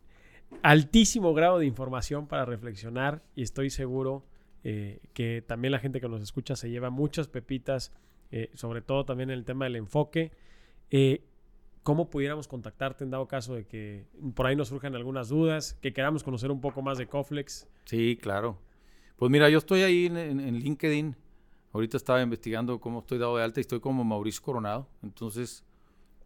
[0.62, 4.24] altísimo grado de información para reflexionar y estoy seguro
[4.64, 7.92] eh, que también la gente que nos escucha se lleva muchas pepitas,
[8.30, 10.32] eh, sobre todo también en el tema del enfoque.
[11.82, 15.92] ¿Cómo pudiéramos contactarte en dado caso de que por ahí nos surjan algunas dudas, que
[15.92, 17.66] queramos conocer un poco más de Coflex?
[17.84, 18.58] Sí, claro.
[19.16, 21.16] Pues mira, yo estoy ahí en, LinkedIn.
[21.72, 24.88] Ahorita estaba investigando cómo estoy dado de alta y estoy como Mauricio Coronado.
[25.02, 25.64] Entonces,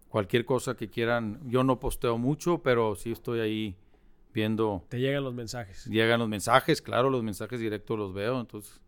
[0.09, 3.77] cualquier cosa que quieran, yo no posteo mucho, pero sí estoy ahí
[4.33, 4.85] viendo.
[4.89, 5.87] Te llegan los mensajes.
[5.87, 8.81] Llegan los mensajes, claro, los mensajes directos los veo, entonces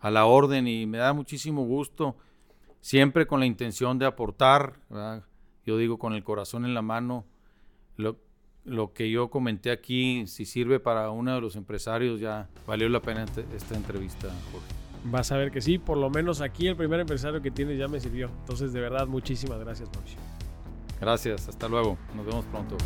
[0.00, 2.16] a la orden y me da muchísimo gusto,
[2.80, 4.74] siempre con la intención de aportar,
[5.66, 7.26] yo digo con el corazón en la mano,
[7.96, 8.16] lo,
[8.64, 13.02] lo, que yo comenté aquí, si sirve para uno de los empresarios, ya valió la
[13.02, 14.66] pena este, esta entrevista, Jorge.
[15.04, 17.88] Vas a ver que sí, por lo menos aquí el primer empresario que tienes ya
[17.88, 18.30] me sirvió.
[18.40, 20.18] Entonces, de verdad, muchísimas gracias, Mauricio.
[21.00, 21.98] Gracias, hasta luego.
[22.14, 22.76] Nos vemos pronto.